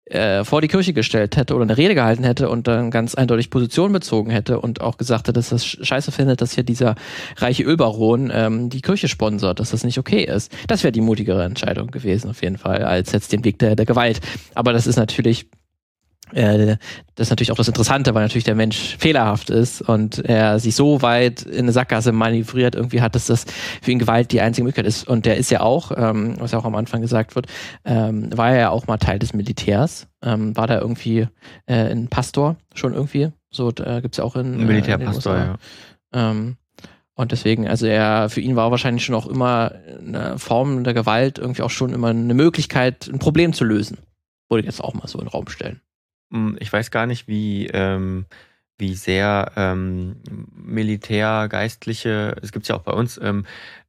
[0.07, 3.51] äh, vor die Kirche gestellt hätte oder eine Rede gehalten hätte und dann ganz eindeutig
[3.51, 6.95] Position bezogen hätte und auch gesagt hätte, dass das scheiße findet, dass hier dieser
[7.37, 10.51] reiche Ölbaron ähm, die Kirche sponsert, dass das nicht okay ist.
[10.67, 13.85] Das wäre die mutigere Entscheidung gewesen, auf jeden Fall, als jetzt den Weg der, der
[13.85, 14.21] Gewalt.
[14.55, 15.47] Aber das ist natürlich
[16.35, 16.77] äh,
[17.15, 20.75] das ist natürlich auch das Interessante, weil natürlich der Mensch fehlerhaft ist und er sich
[20.75, 23.45] so weit in eine Sackgasse manövriert irgendwie hat, dass das
[23.83, 25.07] für ihn Gewalt die einzige Möglichkeit ist.
[25.07, 27.47] Und der ist ja auch, ähm, was ja auch am Anfang gesagt wird,
[27.85, 31.29] ähm, war er ja auch mal Teil des Militärs, ähm, war da irgendwie
[31.67, 33.31] äh, ein Pastor schon irgendwie.
[33.51, 35.57] So äh, gibt es ja auch in ein Militärpastor, äh, ja.
[36.15, 36.57] Ähm,
[37.15, 41.39] und deswegen, also er, für ihn war wahrscheinlich schon auch immer eine Form der Gewalt
[41.39, 43.99] irgendwie auch schon immer eine Möglichkeit, ein Problem zu lösen.
[44.49, 45.83] Würde ich jetzt auch mal so in den Raum stellen.
[46.59, 48.27] Ich weiß gar nicht, wie, ähm,
[48.79, 50.17] wie sehr ähm,
[50.55, 53.45] Militärgeistliche, es gibt ja auch bei uns, ähm,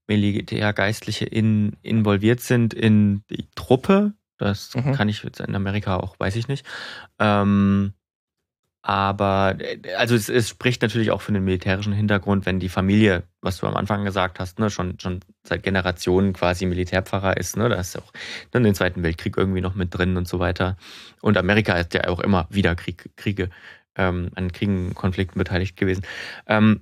[0.07, 4.13] Militärgeistliche in, involviert sind in die Truppe.
[4.37, 4.93] Das mhm.
[4.93, 6.65] kann ich jetzt in Amerika auch, weiß ich nicht.
[7.19, 7.93] Ähm,
[8.83, 13.23] aber äh, also es, es, spricht natürlich auch für den militärischen Hintergrund, wenn die Familie,
[13.41, 17.69] was du am Anfang gesagt hast, ne, schon, schon seit Generationen quasi Militärpfarrer ist, ne,
[17.69, 18.11] da ist auch
[18.51, 20.75] dann den Zweiten Weltkrieg irgendwie noch mit drin und so weiter.
[21.21, 23.49] Und Amerika ist ja auch immer wieder Krieg, Kriege,
[23.95, 26.05] ähm, an Kriegen, Konflikten beteiligt gewesen.
[26.45, 26.81] Ähm,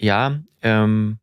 [0.00, 1.18] ja, ähm,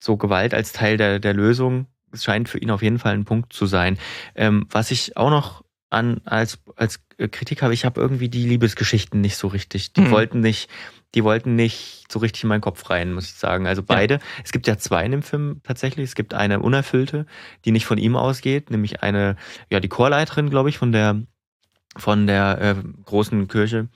[0.00, 3.54] so Gewalt als Teil der, der Lösung scheint für ihn auf jeden Fall ein Punkt
[3.54, 3.98] zu sein.
[4.34, 5.63] Ähm, was ich auch noch
[5.94, 9.92] an als, als Kritik habe, ich habe irgendwie die Liebesgeschichten nicht so richtig.
[9.92, 10.10] Die mhm.
[10.10, 10.68] wollten nicht,
[11.14, 13.66] die wollten nicht so richtig in meinen Kopf rein, muss ich sagen.
[13.66, 14.14] Also beide.
[14.14, 14.20] Ja.
[14.44, 16.04] Es gibt ja zwei in dem Film tatsächlich.
[16.04, 17.26] Es gibt eine unerfüllte,
[17.64, 19.36] die nicht von ihm ausgeht, nämlich eine,
[19.70, 21.22] ja, die Chorleiterin, glaube ich, von der,
[21.96, 22.74] von der äh,
[23.04, 23.88] großen Kirche.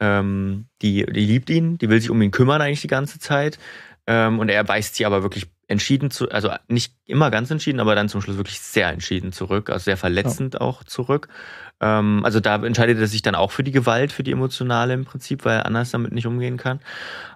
[0.00, 3.58] Ähm, die, die liebt ihn, die will sich um ihn kümmern eigentlich die ganze Zeit.
[4.06, 7.94] Ähm, und er weist sie aber wirklich entschieden zu, also nicht immer ganz entschieden, aber
[7.94, 10.60] dann zum Schluss wirklich sehr entschieden zurück, also sehr verletzend ja.
[10.60, 11.28] auch zurück.
[11.80, 15.04] Ähm, also da entscheidet er sich dann auch für die Gewalt, für die emotionale im
[15.04, 16.80] Prinzip, weil er anders damit nicht umgehen kann.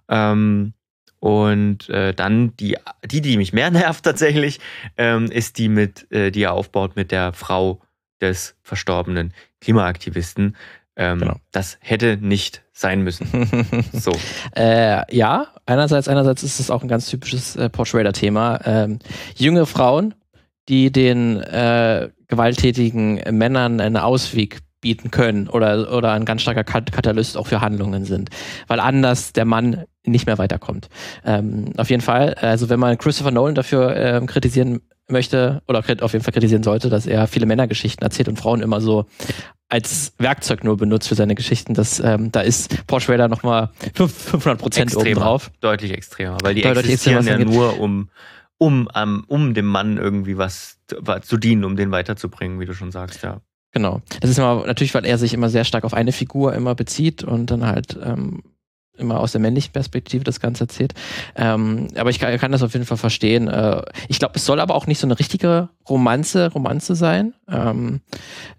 [0.09, 0.75] Ähm,
[1.19, 4.61] und äh, dann die, die, die mich mehr nervt tatsächlich,
[4.97, 7.81] ähm, ist die mit, äh, die er aufbaut mit der Frau
[8.21, 10.57] des verstorbenen Klimaaktivisten.
[10.97, 11.37] Ähm, genau.
[11.53, 13.27] Das hätte nicht sein müssen.
[13.93, 14.13] so.
[14.57, 18.61] Äh, ja, einerseits, einerseits ist es auch ein ganz typisches äh, Paul Schrader-Thema.
[18.65, 18.99] Ähm,
[19.37, 20.15] junge Frauen,
[20.69, 27.37] die den äh, gewalttätigen Männern einen Ausweg bieten können oder, oder ein ganz starker Katalyst
[27.37, 28.31] auch für Handlungen sind,
[28.67, 30.89] weil anders der Mann nicht mehr weiterkommt.
[31.25, 34.81] Ähm, auf jeden Fall, also wenn man Christopher Nolan dafür ähm, kritisieren
[35.11, 38.81] möchte oder auf jeden Fall kritisieren sollte, dass er viele Männergeschichten erzählt und Frauen immer
[38.81, 39.07] so
[39.69, 41.75] als Werkzeug nur benutzt für seine Geschichten.
[41.75, 45.51] Das, ähm, da ist Porsche Raider nochmal 500 Prozent oben drauf.
[45.61, 48.11] Deutlich extremer, weil die deutlich existieren ja nur, um,
[48.59, 50.79] um, um, um dem Mann irgendwie was
[51.23, 53.41] zu dienen, um den weiterzubringen, wie du schon sagst, ja.
[53.73, 54.03] Genau.
[54.21, 57.23] Das ist immer natürlich, weil er sich immer sehr stark auf eine Figur immer bezieht
[57.23, 58.43] und dann halt ähm,
[59.01, 60.95] immer aus der männlichen Perspektive das Ganze erzählt.
[61.35, 63.49] Ähm, aber ich kann, kann, das auf jeden Fall verstehen.
[63.49, 67.35] Äh, ich glaube, es soll aber auch nicht so eine richtige Romanze, Romanze sein.
[67.49, 68.01] Ähm,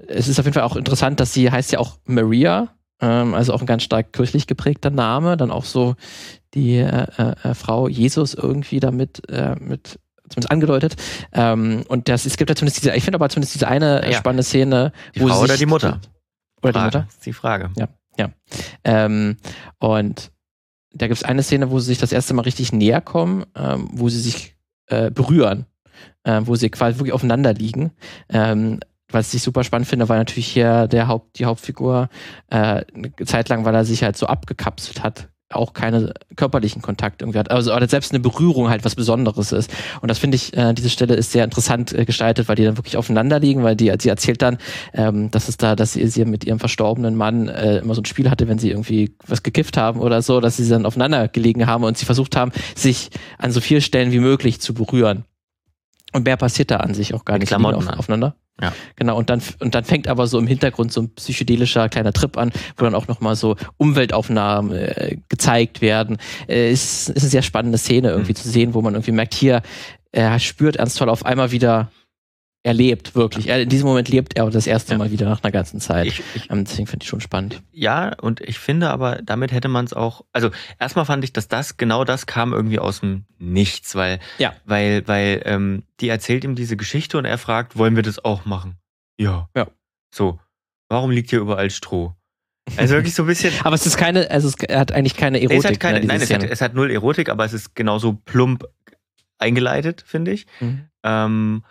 [0.07, 2.69] es ist auf jeden Fall auch interessant, dass sie heißt ja auch Maria,
[3.01, 5.95] ähm, also auch ein ganz stark kirchlich geprägter Name, dann auch so
[6.53, 10.95] die äh, äh, äh Frau Jesus irgendwie damit äh, mit zumindest angedeutet.
[11.33, 14.17] Ähm, und das, es gibt ja zumindest diese, ich finde aber zumindest diese eine ja.
[14.17, 15.99] spannende Szene, die wo Frau oder die Mutter?
[16.63, 17.05] Oder Frage, die Mutter?
[17.07, 17.69] Das ist die Frage.
[17.77, 17.87] Ja.
[18.17, 18.29] Ja.
[18.83, 19.37] Ähm,
[19.79, 20.30] und
[20.93, 23.89] da gibt es eine Szene, wo sie sich das erste Mal richtig näher kommen, ähm,
[23.91, 24.55] wo sie sich
[24.87, 25.65] äh, berühren,
[26.23, 27.91] äh, wo sie quasi wirklich aufeinander liegen.
[28.29, 28.79] Ähm,
[29.09, 32.09] was ich super spannend finde, war natürlich hier der Haupt, die Hauptfigur
[32.49, 37.25] äh, eine Zeit lang, weil er sich halt so abgekapselt hat, auch keine körperlichen Kontakte
[37.25, 37.51] irgendwie hat.
[37.51, 39.71] Also oder selbst eine Berührung halt was Besonderes ist.
[40.01, 42.77] Und das finde ich, äh, diese Stelle ist sehr interessant äh, gestaltet, weil die dann
[42.77, 44.57] wirklich aufeinander liegen, weil die, sie erzählt dann,
[44.93, 48.05] ähm, dass es da, dass sie, sie mit ihrem verstorbenen Mann äh, immer so ein
[48.05, 51.67] Spiel hatte, wenn sie irgendwie was gekifft haben oder so, dass sie dann aufeinander gelegen
[51.67, 55.25] haben und sie versucht haben, sich an so vielen Stellen wie möglich zu berühren.
[56.13, 57.47] Und mehr passiert da an sich auch gar nicht.
[57.47, 58.35] Klamotten auf, aufeinander.
[58.61, 58.73] Ja.
[58.95, 62.37] Genau, und dann, und dann fängt aber so im Hintergrund so ein psychedelischer kleiner Trip
[62.37, 66.17] an, wo dann auch nochmal so Umweltaufnahmen äh, gezeigt werden.
[66.47, 68.37] Äh, ist, ist eine sehr spannende Szene irgendwie mhm.
[68.37, 69.61] zu sehen, wo man irgendwie merkt, hier,
[70.11, 71.89] er spürt Ernst Toll auf einmal wieder
[72.63, 73.47] er lebt wirklich.
[73.47, 74.97] Er, in diesem Moment lebt er das erste ja.
[74.97, 76.07] Mal wieder nach einer ganzen Zeit.
[76.07, 77.63] Ich, ich, ähm, deswegen finde ich schon spannend.
[77.71, 80.25] Ja, und ich finde aber, damit hätte man es auch.
[80.31, 84.53] Also erstmal fand ich, dass das genau das kam irgendwie aus dem Nichts, weil, ja.
[84.65, 88.45] weil, weil ähm, die erzählt ihm diese Geschichte und er fragt, wollen wir das auch
[88.45, 88.75] machen?
[89.17, 89.49] Ja.
[89.55, 89.67] Ja.
[90.13, 90.39] So.
[90.87, 92.15] Warum liegt hier überall Stroh?
[92.77, 93.53] Also wirklich so ein bisschen.
[93.63, 95.65] aber es ist keine, also es hat eigentlich keine Erotik.
[95.65, 98.13] Es hat keine, ne, nein, es hat, es hat, null Erotik, aber es ist genauso
[98.13, 98.67] plump
[99.39, 100.45] eingeleitet, finde ich.
[100.59, 100.85] Mhm.
[101.03, 101.63] Ähm,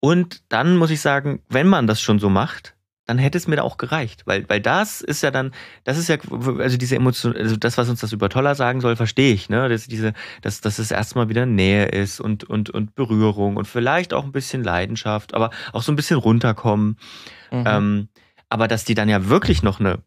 [0.00, 2.76] und dann muss ich sagen, wenn man das schon so macht,
[3.06, 4.22] dann hätte es mir auch gereicht.
[4.26, 5.52] Weil, weil das ist ja dann,
[5.84, 6.16] das ist ja,
[6.58, 9.68] also diese Emotion, also das, was uns das über Toller sagen soll, verstehe ich, ne?
[9.68, 14.12] Dass diese, dass, dass es erstmal wieder Nähe ist und, und, und Berührung und vielleicht
[14.12, 16.98] auch ein bisschen Leidenschaft, aber auch so ein bisschen runterkommen.
[17.52, 17.64] Mhm.
[17.66, 18.08] Ähm,
[18.48, 19.98] aber dass die dann ja wirklich noch eine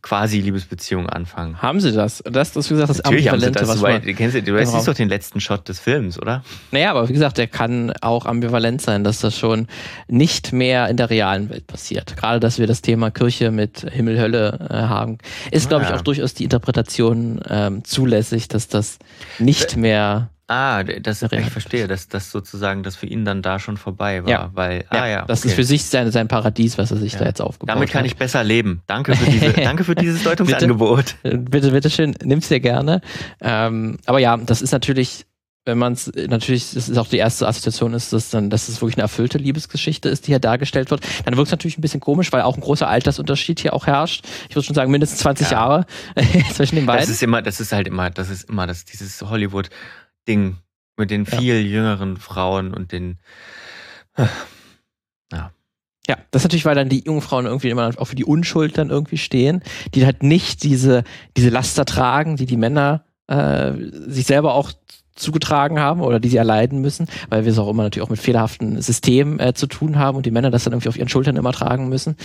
[0.00, 1.60] quasi Liebesbeziehung anfangen.
[1.60, 2.22] Haben sie das?
[2.24, 4.72] Das, das wie gesagt, das Natürlich Ambivalente, haben sie das, was du, kennst, du weißt,
[4.72, 6.42] siehst doch den letzten Shot des Films, oder?
[6.70, 9.66] Naja, aber wie gesagt, der kann auch ambivalent sein, dass das schon
[10.08, 12.16] nicht mehr in der realen Welt passiert.
[12.16, 15.18] Gerade, dass wir das Thema Kirche mit Himmel, Hölle äh, haben,
[15.50, 18.98] ist, glaube ich, auch durchaus die Interpretation ähm, zulässig, dass das
[19.38, 23.78] nicht mehr Ah, das, ich verstehe, dass das sozusagen das für ihn dann da schon
[23.78, 24.30] vorbei war.
[24.30, 24.50] Ja.
[24.52, 25.48] Weil, ah, ja, das okay.
[25.48, 27.20] ist für sich sein, sein Paradies, was er sich ja.
[27.20, 27.76] da jetzt aufgebaut hat.
[27.76, 28.06] Damit kann hat.
[28.06, 28.82] ich besser leben.
[28.86, 31.16] Danke für, diese, danke für dieses Deutungsangebot.
[31.22, 33.00] bitte, bitte, bitte schön, nimm's dir gerne.
[33.40, 35.24] Ähm, aber ja, das ist natürlich,
[35.64, 38.82] wenn man es, natürlich, das ist auch die erste Assoziation ist, dass dann, dass es
[38.82, 41.00] wirklich eine erfüllte Liebesgeschichte ist, die hier dargestellt wird.
[41.24, 44.26] Dann wirkt es natürlich ein bisschen komisch, weil auch ein großer Altersunterschied hier auch herrscht.
[44.50, 45.86] Ich würde schon sagen, mindestens 20 Jahre
[46.52, 47.00] zwischen den beiden.
[47.00, 49.70] Das ist immer, das ist halt immer, das ist immer das, dieses Hollywood,
[50.28, 50.56] Ding
[50.96, 51.60] mit den viel ja.
[51.60, 53.18] jüngeren Frauen und den.
[55.32, 55.50] Ja.
[56.06, 58.76] Ja, das ist natürlich, weil dann die jungen Frauen irgendwie immer auch für die Unschuld
[58.76, 59.62] dann irgendwie stehen,
[59.94, 61.02] die halt nicht diese,
[61.36, 63.72] diese Laster tragen, die die Männer äh,
[64.06, 64.72] sich selber auch
[65.14, 68.20] zugetragen haben oder die sie erleiden müssen, weil wir es auch immer natürlich auch mit
[68.20, 71.36] fehlerhaften Systemen äh, zu tun haben und die Männer das dann irgendwie auf ihren Schultern
[71.36, 72.16] immer tragen müssen.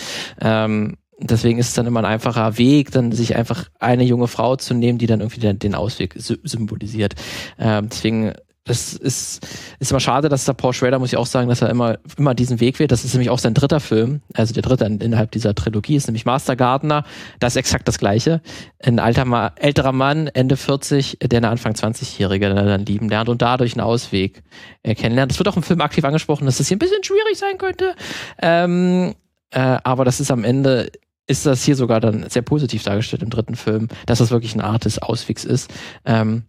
[0.42, 4.56] Ähm, deswegen ist es dann immer ein einfacher Weg, dann sich einfach eine junge Frau
[4.56, 7.16] zu nehmen, die dann irgendwie den, den Ausweg symbolisiert.
[7.58, 8.34] Ähm, deswegen
[8.70, 9.48] das ist,
[9.80, 12.36] ist immer schade, dass der Paul Schrader, muss ich auch sagen, dass er immer, immer
[12.36, 12.92] diesen Weg wählt.
[12.92, 16.26] Das ist nämlich auch sein dritter Film, also der dritte innerhalb dieser Trilogie, ist nämlich
[16.26, 17.04] Master Gardener.
[17.40, 18.42] Das ist exakt das Gleiche.
[18.84, 23.74] Ein alter, älterer Mann, Ende 40, der eine Anfang 20-Jährige dann lieben lernt und dadurch
[23.74, 24.44] einen Ausweg
[24.84, 25.32] kennenlernt.
[25.32, 27.96] Es wird auch im Film aktiv angesprochen, dass das hier ein bisschen schwierig sein könnte.
[28.40, 29.16] Ähm,
[29.50, 30.92] äh, aber das ist am Ende
[31.30, 34.64] ist das hier sogar dann sehr positiv dargestellt im dritten Film, dass das wirklich eine
[34.64, 35.72] Art des Auswegs ist.
[36.06, 36.44] Ähm,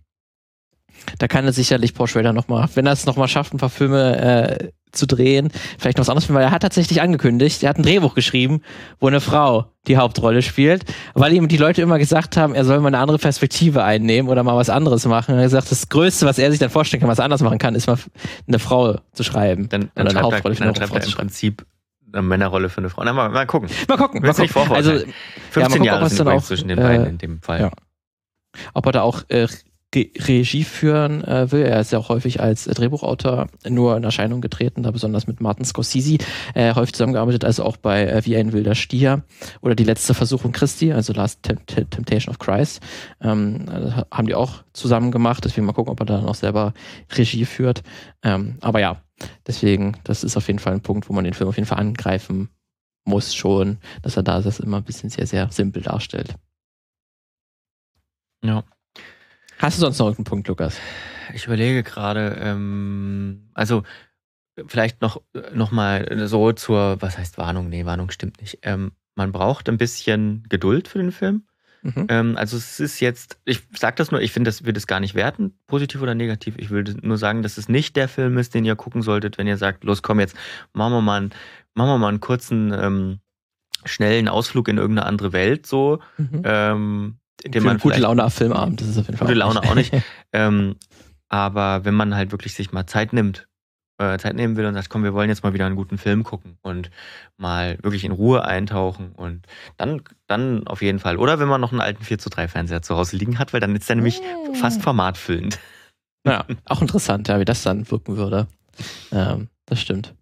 [1.18, 4.18] da kann er sicherlich Paul Schrader nochmal, wenn er es nochmal schafft, ein paar Filme
[4.18, 7.83] äh, zu drehen, vielleicht noch was anderes, weil er hat tatsächlich angekündigt, er hat ein
[7.83, 8.62] Drehbuch geschrieben,
[8.99, 12.81] wo eine Frau die Hauptrolle spielt, weil ihm die Leute immer gesagt haben, er soll
[12.81, 15.35] mal eine andere Perspektive einnehmen oder mal was anderes machen.
[15.35, 17.59] er hat gesagt, das Größte, was er sich dann vorstellen kann, was er anders machen
[17.59, 17.99] kann, ist mal
[18.47, 19.68] eine Frau zu schreiben.
[19.68, 21.64] Dann, dann oder eine Hauptrolle er, dann Frau er im Prinzip
[22.12, 23.04] eine Männerrolle für eine Frau.
[23.04, 23.68] Na, mal, mal gucken.
[23.88, 24.22] Mal gucken.
[24.22, 24.72] Mal gucken.
[24.72, 24.92] Also,
[25.50, 27.61] 15 ja, Jahre sind auch, zwischen den beiden äh, in dem Fall.
[27.61, 27.70] Ja.
[28.74, 29.46] Ob er da auch äh,
[29.94, 31.62] Regie führen äh, will.
[31.62, 35.64] Er ist ja auch häufig als Drehbuchautor nur in Erscheinung getreten, da besonders mit Martin
[35.64, 36.18] Scorsese
[36.54, 39.24] äh, häufig zusammengearbeitet, also auch bei äh, Wie ein wilder Stier
[39.62, 42.80] oder Die letzte Versuchung Christi, also Last Tempt Temptation of Christ,
[43.20, 45.44] ähm, äh, haben die auch zusammen gemacht.
[45.44, 46.72] Deswegen mal gucken, ob er da noch selber
[47.12, 47.82] Regie führt.
[48.22, 49.02] Ähm, aber ja,
[49.47, 51.79] deswegen, das ist auf jeden Fall ein Punkt, wo man den Film auf jeden Fall
[51.79, 52.51] angreifen
[53.05, 56.35] muss schon, dass er da das immer ein bisschen sehr, sehr simpel darstellt.
[58.45, 58.64] Ja.
[59.59, 60.79] Hast du sonst noch irgendeinen Punkt, Lukas?
[61.35, 63.83] Ich überlege gerade, ähm, also
[64.66, 65.21] vielleicht noch,
[65.53, 67.68] noch mal so zur, was heißt Warnung?
[67.68, 68.59] Nee, Warnung stimmt nicht.
[68.62, 71.47] Ähm, man braucht ein bisschen Geduld für den Film.
[71.83, 72.07] Mhm.
[72.09, 75.01] Ähm, also es ist jetzt, ich sage das nur, ich finde, das wird es gar
[75.01, 76.57] nicht werten, positiv oder negativ.
[76.59, 79.47] Ich würde nur sagen, dass es nicht der Film ist, den ihr gucken solltet, wenn
[79.47, 80.37] ihr sagt, los, komm jetzt,
[80.72, 81.31] machen wir mal einen,
[81.74, 83.20] machen wir mal einen kurzen, ähm,
[83.85, 86.01] schnellen Ausflug in irgendeine andere Welt so.
[86.18, 86.43] Mhm.
[86.45, 87.16] Ähm,
[87.47, 89.28] den man gute Laune auf Filmabend, das ist auf jeden Fall.
[89.28, 89.95] Gute Laune auch nicht.
[90.33, 90.76] ähm,
[91.31, 93.47] aber wenn man halt wirklich sich mal Zeit nimmt,
[94.01, 96.24] äh, Zeit nehmen will und sagt, komm, wir wollen jetzt mal wieder einen guten Film
[96.24, 96.90] gucken und
[97.36, 99.46] mal wirklich in Ruhe eintauchen und
[99.76, 101.18] dann, dann auf jeden Fall.
[101.18, 103.61] Oder wenn man noch einen alten 4 zu 3 Fernseher zu Hause liegen hat, weil
[103.61, 104.55] dann ist der nämlich oh.
[104.55, 105.59] fast formatfüllend.
[106.26, 108.46] Ja, auch interessant, ja, wie das dann wirken würde.
[109.12, 110.14] Ähm, das stimmt.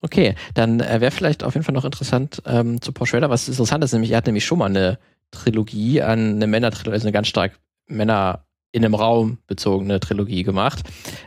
[0.00, 3.48] Okay, dann äh, wäre vielleicht auf jeden Fall noch interessant ähm, zu Paul Schrader, was
[3.48, 4.98] interessant ist, nämlich er hat nämlich schon mal eine
[5.32, 7.58] Trilogie an eine Männertrilogie, also eine ganz stark
[7.88, 10.80] Männer in einem Raum bezogene Trilogie gemacht.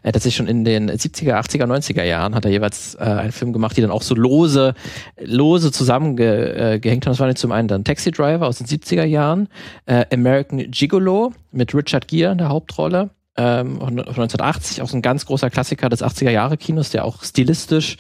[0.04, 3.32] Er hat sich schon in den 70er, 80er, 90er Jahren hat er jeweils äh, einen
[3.32, 4.76] Film gemacht, die dann auch so lose,
[5.20, 7.12] lose zusammengehängt äh, haben.
[7.12, 9.48] Das war zum einen dann Taxi Driver aus den 70er Jahren,
[9.86, 15.02] äh, American Gigolo mit Richard Gere in der Hauptrolle ähm, von 1980, auch so ein
[15.02, 17.98] ganz großer Klassiker des 80er-Jahre-Kinos, der auch stilistisch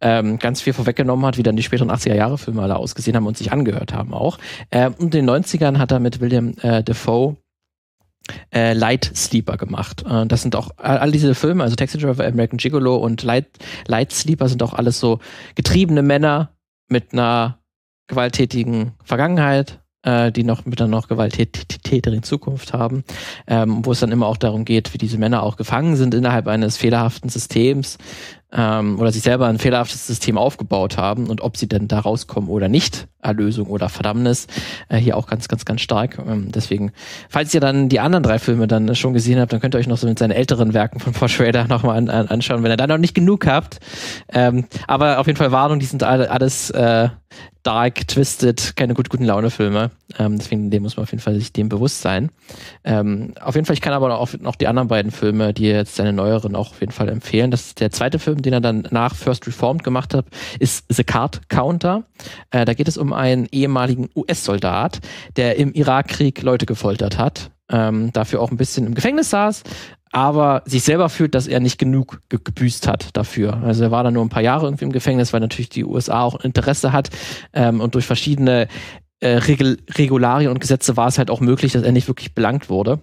[0.00, 3.52] ähm, ganz viel vorweggenommen hat, wie dann die späteren 80er-Jahre-Filme alle ausgesehen haben und sich
[3.52, 4.38] angehört haben auch.
[4.70, 7.36] Ähm, und in den 90ern hat er mit William äh, Defoe
[8.54, 10.04] äh, Light Sleeper gemacht.
[10.08, 13.46] Äh, das sind auch all diese Filme, also Taxi Driver, American Gigolo und Light,
[13.86, 15.18] Light Sleeper sind auch alles so
[15.54, 16.50] getriebene Männer
[16.88, 17.58] mit einer
[18.08, 23.04] gewalttätigen Vergangenheit, äh, die noch mit dann noch gewalttätigere Zukunft haben,
[23.46, 26.46] ähm, wo es dann immer auch darum geht, wie diese Männer auch gefangen sind innerhalb
[26.48, 27.98] eines fehlerhaften Systems
[28.52, 32.48] ähm, oder sich selber ein fehlerhaftes System aufgebaut haben und ob sie denn da rauskommen
[32.48, 34.46] oder nicht, Erlösung oder Verdammnis,
[34.88, 36.18] äh, hier auch ganz, ganz, ganz stark.
[36.18, 36.92] Ähm, deswegen,
[37.28, 39.86] falls ihr dann die anderen drei Filme dann schon gesehen habt, dann könnt ihr euch
[39.86, 42.76] noch so mit seinen älteren Werken von Paul Schrader nochmal an, an, anschauen, wenn ihr
[42.76, 43.80] da noch nicht genug habt.
[44.32, 47.08] Ähm, aber auf jeden Fall Warnung, die sind alle, alles äh,
[47.62, 49.90] dark, twisted, keine gut, guten Laune-Filme.
[50.18, 52.30] Ähm, deswegen dem muss man auf jeden Fall sich dem bewusst sein.
[52.84, 55.96] Ähm, auf jeden Fall, ich kann aber auch noch die anderen beiden Filme, die jetzt
[55.96, 57.50] seine neueren auch auf jeden Fall empfehlen.
[57.50, 60.26] Das ist der zweite Film, den er dann nach First Reformed gemacht hat,
[60.58, 62.04] ist The Card Counter.
[62.50, 65.00] Äh, da geht es um einen ehemaligen US-Soldat,
[65.36, 67.50] der im Irakkrieg Leute gefoltert hat.
[67.70, 69.62] Ähm, dafür auch ein bisschen im Gefängnis saß,
[70.10, 73.62] aber sich selber fühlt, dass er nicht genug ge gebüßt hat dafür.
[73.62, 76.22] Also er war dann nur ein paar Jahre irgendwie im Gefängnis, weil natürlich die USA
[76.22, 77.10] auch Interesse hat
[77.52, 78.68] ähm, und durch verschiedene
[79.20, 82.70] äh, Regul Regularien und Gesetze war es halt auch möglich, dass er nicht wirklich belangt
[82.70, 83.00] wurde.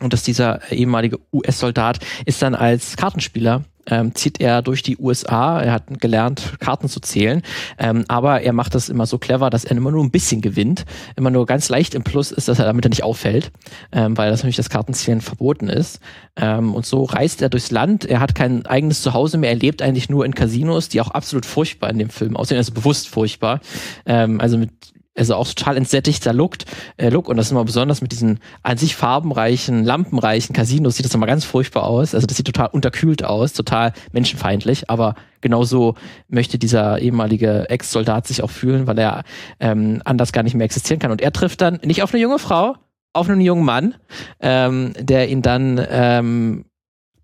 [0.00, 5.60] Und dass dieser ehemalige US-Soldat ist dann als Kartenspieler ähm, zieht er durch die USA.
[5.60, 7.42] Er hat gelernt, Karten zu zählen.
[7.78, 10.84] Ähm, aber er macht das immer so clever, dass er immer nur ein bisschen gewinnt,
[11.16, 13.52] immer nur ganz leicht im Plus ist, dass er damit nicht auffällt,
[13.92, 16.00] ähm, weil das natürlich das Kartenzählen verboten ist.
[16.36, 18.04] Ähm, und so reist er durchs Land.
[18.04, 19.50] Er hat kein eigenes Zuhause mehr.
[19.50, 22.72] Er lebt eigentlich nur in Casinos, die auch absolut furchtbar in dem Film aussehen, also
[22.72, 23.60] bewusst furchtbar.
[24.06, 24.70] Ähm, also mit
[25.18, 26.58] also auch total entsättigter Look,
[26.96, 31.06] äh, Look und das ist immer besonders mit diesen an sich farbenreichen, lampenreichen Casinos sieht
[31.06, 32.14] das immer ganz furchtbar aus.
[32.14, 35.94] Also das sieht total unterkühlt aus, total menschenfeindlich, aber genauso
[36.28, 39.24] möchte dieser ehemalige Ex-Soldat sich auch fühlen, weil er
[39.60, 41.10] ähm, anders gar nicht mehr existieren kann.
[41.10, 42.76] Und er trifft dann nicht auf eine junge Frau,
[43.12, 43.94] auf einen jungen Mann,
[44.40, 46.64] ähm, der ihn dann ähm,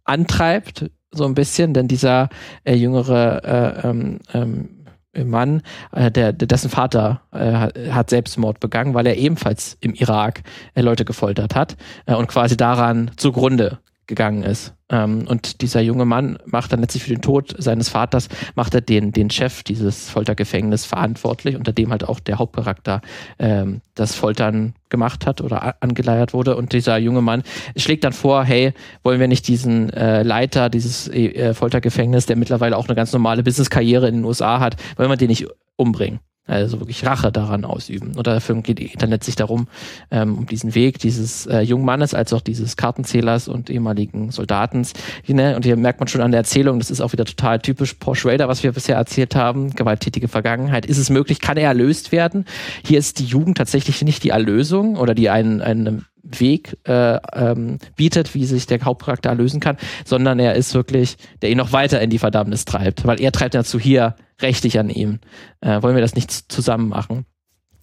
[0.04, 2.28] antreibt, so ein bisschen, denn dieser
[2.64, 4.83] äh, jüngere äh, ähm, ähm,
[5.22, 5.62] Mann,
[5.92, 10.42] äh, der, dessen Vater äh, hat Selbstmord begangen, weil er ebenfalls im Irak
[10.74, 14.74] äh, Leute gefoltert hat äh, und quasi daran zugrunde gegangen ist.
[14.90, 18.80] Ähm, und dieser junge Mann macht dann letztlich für den Tod seines Vaters, macht er
[18.80, 23.00] den, den Chef dieses Foltergefängnisses verantwortlich, unter dem halt auch der Hauptcharakter
[23.38, 26.56] ähm, das Foltern gemacht hat oder angeleiert wurde.
[26.56, 27.42] Und dieser junge Mann
[27.76, 32.76] schlägt dann vor, hey, wollen wir nicht diesen äh, Leiter dieses äh, Foltergefängnisses, der mittlerweile
[32.76, 35.46] auch eine ganz normale Businesskarriere in den USA hat, wollen wir den nicht
[35.76, 36.20] umbringen?
[36.46, 38.14] Also wirklich Rache daran ausüben.
[38.16, 39.66] Und der Film geht dann letztlich darum,
[40.10, 44.92] ähm, um diesen Weg dieses äh, jungen Mannes als auch dieses Kartenzählers und ehemaligen Soldatens.
[45.26, 45.56] Ne?
[45.56, 48.28] Und hier merkt man schon an der Erzählung, das ist auch wieder total typisch Porsche
[48.28, 50.84] Raider, was wir bisher erzählt haben, gewalttätige Vergangenheit.
[50.84, 52.44] Ist es möglich, kann er erlöst werden?
[52.86, 57.78] Hier ist die Jugend tatsächlich nicht die Erlösung oder die einen, einen Weg äh, ähm,
[57.96, 62.00] bietet, wie sich der Hauptcharakter erlösen kann, sondern er ist wirklich, der ihn noch weiter
[62.00, 65.20] in die Verdammnis treibt, weil er treibt dazu hier rechtlich an ihm.
[65.60, 67.26] Äh, wollen wir das nicht zusammen machen?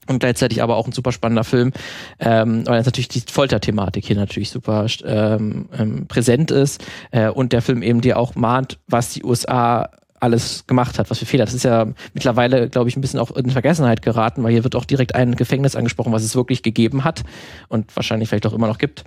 [0.07, 1.71] Und gleichzeitig aber auch ein super spannender Film,
[2.19, 7.61] ähm, weil natürlich die Folterthematik hier natürlich super ähm, ähm, präsent ist äh, und der
[7.61, 9.89] Film eben dir auch mahnt, was die USA
[10.21, 11.45] alles gemacht hat, was für Fehler.
[11.45, 14.75] Das ist ja mittlerweile, glaube ich, ein bisschen auch in Vergessenheit geraten, weil hier wird
[14.75, 17.23] auch direkt ein Gefängnis angesprochen, was es wirklich gegeben hat
[17.69, 19.03] und wahrscheinlich vielleicht auch immer noch gibt,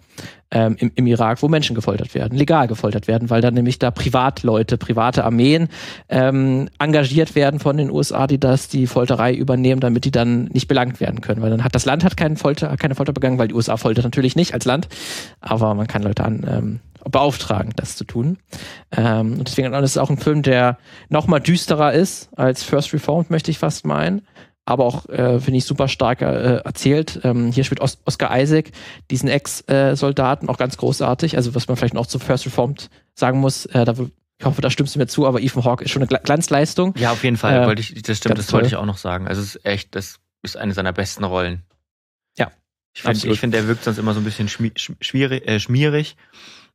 [0.50, 3.92] ähm, im, im, Irak, wo Menschen gefoltert werden, legal gefoltert werden, weil dann nämlich da
[3.92, 5.68] Privatleute, private Armeen
[6.08, 10.66] ähm, engagiert werden von den USA, die das, die Folterei übernehmen, damit die dann nicht
[10.66, 11.42] belangt werden können.
[11.42, 14.04] Weil dann hat das Land hat keinen Folter, keine Folter begangen, weil die USA foltert
[14.04, 14.88] natürlich nicht als Land,
[15.40, 16.80] aber man kann Leute an, ähm,
[17.10, 18.38] beauftragen, das zu tun.
[18.92, 20.78] Ähm, und deswegen ist es auch ein Film, der
[21.08, 24.26] noch mal düsterer ist als First Reformed, möchte ich fast meinen.
[24.66, 27.20] Aber auch, äh, finde ich, super stark äh, erzählt.
[27.22, 28.70] Ähm, hier spielt Os Oscar Isaac,
[29.10, 31.36] diesen Ex-Soldaten, auch ganz großartig.
[31.36, 33.94] Also, was man vielleicht noch zu First Reformed sagen muss, äh, da
[34.38, 36.94] ich hoffe, da stimmst du mir zu, aber Ethan Hawke ist schon eine Glanzleistung.
[36.96, 37.62] Ja, auf jeden Fall.
[37.62, 39.28] Äh, wollte ich, das stimmt, das wollte ich auch noch sagen.
[39.28, 41.62] Also es ist echt, das ist eine seiner besten Rollen.
[42.36, 42.50] Ja.
[42.94, 46.16] Ich finde, find, der wirkt sonst immer so ein bisschen schmierig, äh, schmierig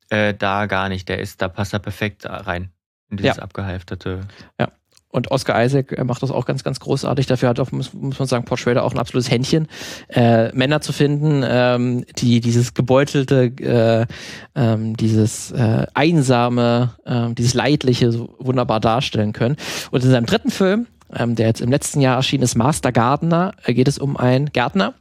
[0.09, 1.09] äh, da gar nicht.
[1.09, 2.71] Der ist, da passt er perfekt rein.
[3.09, 3.43] In dieses ja.
[3.43, 4.21] abgehalfterte.
[4.59, 4.69] Ja.
[5.11, 7.25] Und Oscar Isaac er macht das auch ganz, ganz großartig.
[7.25, 9.67] Dafür hat auch, muss, muss man sagen, Paul Schrader auch ein absolutes Händchen,
[10.09, 14.05] äh, Männer zu finden, ähm, die dieses gebeutelte, äh,
[14.53, 19.55] ähm, dieses äh, einsame, äh, dieses leidliche so wunderbar darstellen können.
[19.89, 20.85] Und in seinem dritten Film,
[21.15, 24.51] ähm, der jetzt im letzten Jahr erschienen ist, Master Gardener, äh, geht es um einen
[24.51, 24.93] Gärtner,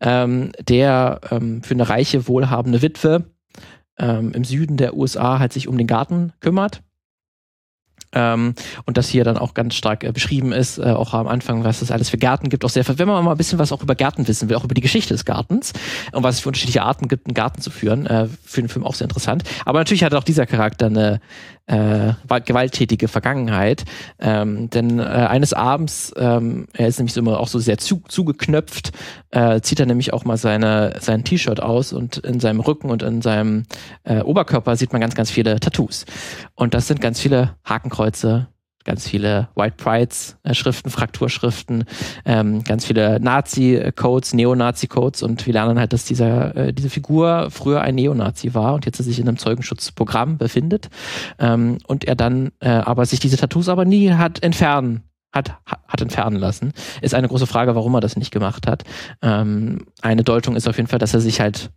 [0.00, 3.24] ähm, der ähm, für eine reiche, wohlhabende Witwe
[3.98, 6.82] ähm, im Süden der USA halt sich um den Garten kümmert.
[8.12, 8.54] Ähm,
[8.86, 11.82] und das hier dann auch ganz stark äh, beschrieben ist, äh, auch am Anfang, was
[11.82, 12.64] es alles für Gärten gibt.
[12.64, 14.74] Auch sehr, wenn man mal ein bisschen was auch über Gärten wissen will, auch über
[14.74, 15.72] die Geschichte des Gartens
[16.12, 18.86] und was es für unterschiedliche Arten gibt, einen Garten zu führen, äh, für den Film
[18.86, 19.42] auch sehr interessant.
[19.64, 21.20] Aber natürlich hat auch dieser Charakter eine
[21.66, 22.12] äh,
[22.44, 23.84] gewalttätige Vergangenheit.
[24.18, 28.02] Ähm, denn äh, eines Abends, ähm, er ist nämlich so immer auch so sehr zu,
[28.08, 28.92] zugeknöpft,
[29.30, 33.02] äh, zieht er nämlich auch mal seine, sein T-Shirt aus und in seinem Rücken und
[33.02, 33.64] in seinem
[34.04, 36.06] äh, Oberkörper sieht man ganz, ganz viele Tattoos.
[36.54, 38.48] Und das sind ganz viele Hakenkreuze,
[38.86, 41.84] ganz viele White Prides äh, Schriften, Frakturschriften,
[42.24, 47.82] ähm, ganz viele Nazi-Codes, Neonazi-Codes und wir lernen halt, dass dieser, äh, diese Figur früher
[47.82, 50.88] ein Neonazi war und jetzt sich in einem Zeugenschutzprogramm befindet
[51.38, 56.00] ähm, und er dann äh, aber sich diese Tattoos aber nie hat entfernen hat, hat
[56.00, 56.72] entfernen lassen.
[57.02, 58.84] Ist eine große Frage, warum er das nicht gemacht hat.
[59.20, 61.70] Ähm, eine Deutung ist auf jeden Fall, dass er sich halt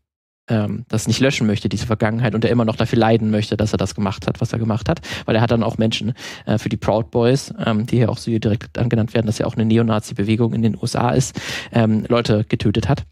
[0.49, 3.73] ähm, das nicht löschen möchte, diese Vergangenheit, und er immer noch dafür leiden möchte, dass
[3.73, 6.13] er das gemacht hat, was er gemacht hat, weil er hat dann auch Menschen
[6.45, 9.45] äh, für die Proud Boys, ähm, die hier auch so direkt angenannt werden, dass ja
[9.45, 11.39] auch eine Neonazi-Bewegung in den USA ist,
[11.71, 13.05] ähm, Leute getötet hat.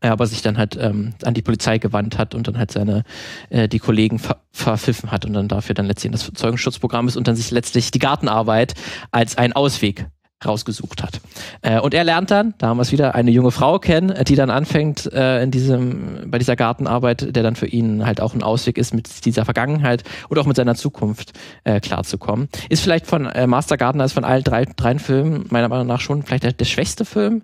[0.00, 3.02] Er aber sich dann halt ähm, an die Polizei gewandt hat und dann halt seine
[3.48, 7.28] äh, die Kollegen ver verpfiffen hat und dann dafür dann letztlich das Zeugenschutzprogramm ist und
[7.28, 8.74] dann sich letztlich die Gartenarbeit
[9.10, 10.06] als einen Ausweg
[10.44, 11.20] rausgesucht hat.
[11.62, 14.34] Äh, und er lernt dann, da haben wir es wieder, eine junge Frau kennen, die
[14.34, 18.42] dann anfängt äh, in diesem, bei dieser Gartenarbeit, der dann für ihn halt auch ein
[18.42, 21.32] Ausweg ist, mit dieser Vergangenheit und auch mit seiner Zukunft
[21.64, 22.48] äh, klarzukommen.
[22.68, 26.00] Ist vielleicht von äh, Master Gardener ist von allen drei, drei Filmen meiner Meinung nach
[26.00, 27.42] schon vielleicht der, der schwächste Film,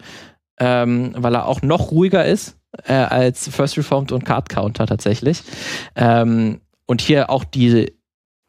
[0.59, 5.43] ähm, weil er auch noch ruhiger ist äh, als First Reformed und Card Counter tatsächlich.
[5.97, 7.93] Ähm, und hier auch die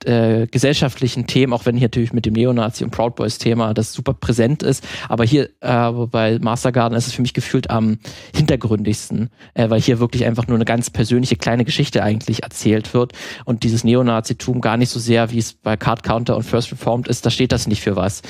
[0.06, 3.94] äh, gesellschaftlichen Themen, auch wenn hier natürlich mit dem Neonazi und Proud Boys Thema das
[3.94, 8.00] super präsent ist, aber hier äh, bei Master Garden ist es für mich gefühlt am
[8.36, 13.14] hintergründigsten, äh, weil hier wirklich einfach nur eine ganz persönliche kleine Geschichte eigentlich erzählt wird.
[13.46, 17.08] Und dieses Neonazitum gar nicht so sehr, wie es bei Card Counter und First Reformed
[17.08, 18.22] ist, da steht das nicht für was.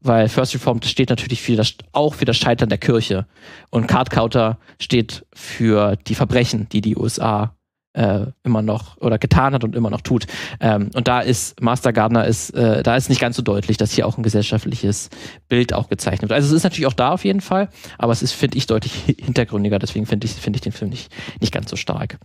[0.00, 3.26] Weil First Reformed steht natürlich für das, auch für das Scheitern der Kirche.
[3.70, 7.54] Und Card Counter steht für die Verbrechen, die die USA
[7.94, 10.26] äh, immer noch oder getan hat und immer noch tut.
[10.60, 13.92] Ähm, und da ist Master Gardner ist, äh, da ist nicht ganz so deutlich, dass
[13.92, 15.10] hier auch ein gesellschaftliches
[15.48, 16.32] Bild auch gezeichnet wird.
[16.32, 17.68] Also es ist natürlich auch da auf jeden Fall,
[17.98, 21.12] aber es ist, finde ich, deutlich hintergründiger, deswegen finde ich, finde ich den Film nicht,
[21.40, 22.18] nicht ganz so stark.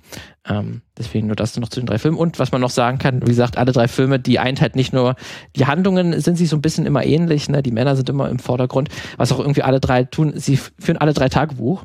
[0.47, 2.17] Ähm, deswegen nur das noch zu den drei Filmen.
[2.17, 4.93] Und was man noch sagen kann, wie gesagt, alle drei Filme, die eint halt nicht
[4.93, 5.15] nur,
[5.55, 7.61] die Handlungen sind sich so ein bisschen immer ähnlich, ne?
[7.61, 11.13] Die Männer sind immer im Vordergrund, was auch irgendwie alle drei tun, sie führen alle
[11.13, 11.83] drei Tagebuch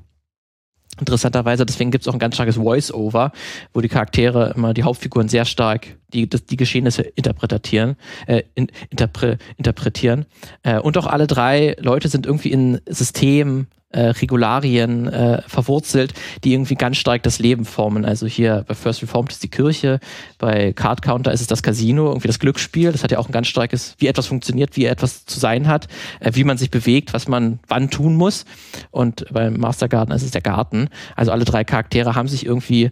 [1.01, 3.33] Interessanterweise, deswegen gibt es auch ein ganz starkes Voice-Over,
[3.73, 9.39] wo die Charaktere immer die Hauptfiguren sehr stark die, die Geschehnisse interpretieren, äh, in, interpre,
[9.57, 10.27] interpretieren.
[10.63, 16.15] Äh, und auch alle drei Leute sind irgendwie in Systemen, äh, Regularien äh, verwurzelt,
[16.45, 18.05] die irgendwie ganz stark das Leben formen.
[18.05, 20.01] Also hier bei First Reformed ist die Kirche,
[20.39, 22.93] bei Card Counter ist es das Casino, irgendwie das Glücksspiel.
[22.93, 25.89] Das hat ja auch ein ganz starkes, wie etwas funktioniert, wie etwas zu sein hat,
[26.21, 28.45] äh, wie man sich bewegt, was man wann tun muss.
[28.91, 30.89] Und beim Master Garden ist es der Garten.
[31.17, 32.91] Also alle drei Charaktere haben sich irgendwie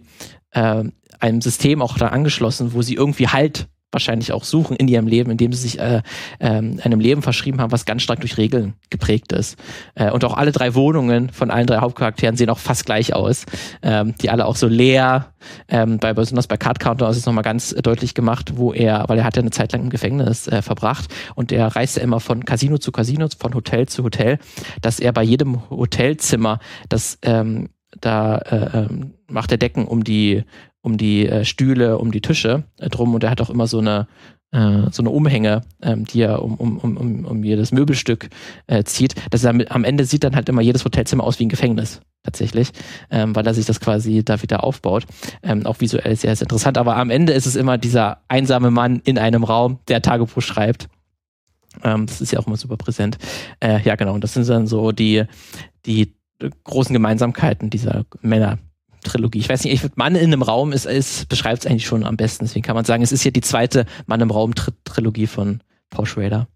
[0.51, 0.83] äh,
[1.19, 5.31] einem System auch da angeschlossen, wo sie irgendwie Halt wahrscheinlich auch suchen in ihrem Leben,
[5.31, 6.01] indem sie sich äh,
[6.39, 9.57] ähm, einem Leben verschrieben haben, was ganz stark durch Regeln geprägt ist.
[9.95, 13.45] Äh, und auch alle drei Wohnungen von allen drei Hauptcharakteren sehen auch fast gleich aus.
[13.81, 15.33] Ähm, die alle auch so leer.
[15.67, 19.17] Ähm, bei, besonders bei Card Counter ist es nochmal ganz deutlich gemacht, wo er, weil
[19.17, 22.45] er hat ja eine Zeit lang im Gefängnis äh, verbracht und er reiste immer von
[22.45, 24.37] Casino zu Casino, von Hotel zu Hotel,
[24.81, 27.69] dass er bei jedem Hotelzimmer das ähm,
[27.99, 30.43] da äh, ähm, macht er Decken um die
[30.81, 33.79] um die äh, Stühle, um die Tische äh, drum und er hat auch immer so
[33.79, 34.07] eine
[34.51, 38.29] äh, so eine Umhänge, ähm, die er um, um, um, um jedes Möbelstück
[38.67, 39.15] äh, zieht.
[39.29, 42.71] Das er am Ende sieht dann halt immer jedes Hotelzimmer aus wie ein Gefängnis tatsächlich,
[43.09, 45.05] ähm, weil er sich das quasi da wieder aufbaut.
[45.41, 46.77] Ähm, auch visuell sehr, sehr interessant.
[46.77, 50.89] Aber am Ende ist es immer dieser einsame Mann in einem Raum, der Tagebuch schreibt.
[51.83, 53.17] Ähm, das ist ja auch immer super präsent.
[53.59, 54.13] Äh, ja, genau.
[54.13, 55.23] Und das sind dann so die,
[55.85, 56.13] die
[56.63, 58.59] großen Gemeinsamkeiten dieser Männer,
[59.03, 59.39] Trilogie.
[59.39, 62.05] Ich weiß nicht, ich würde Mann in einem Raum ist, ist beschreibt es eigentlich schon
[62.05, 62.45] am besten.
[62.45, 66.05] Deswegen kann man sagen, es ist hier die zweite Mann im Raum Trilogie von Paul
[66.05, 66.47] Schrader.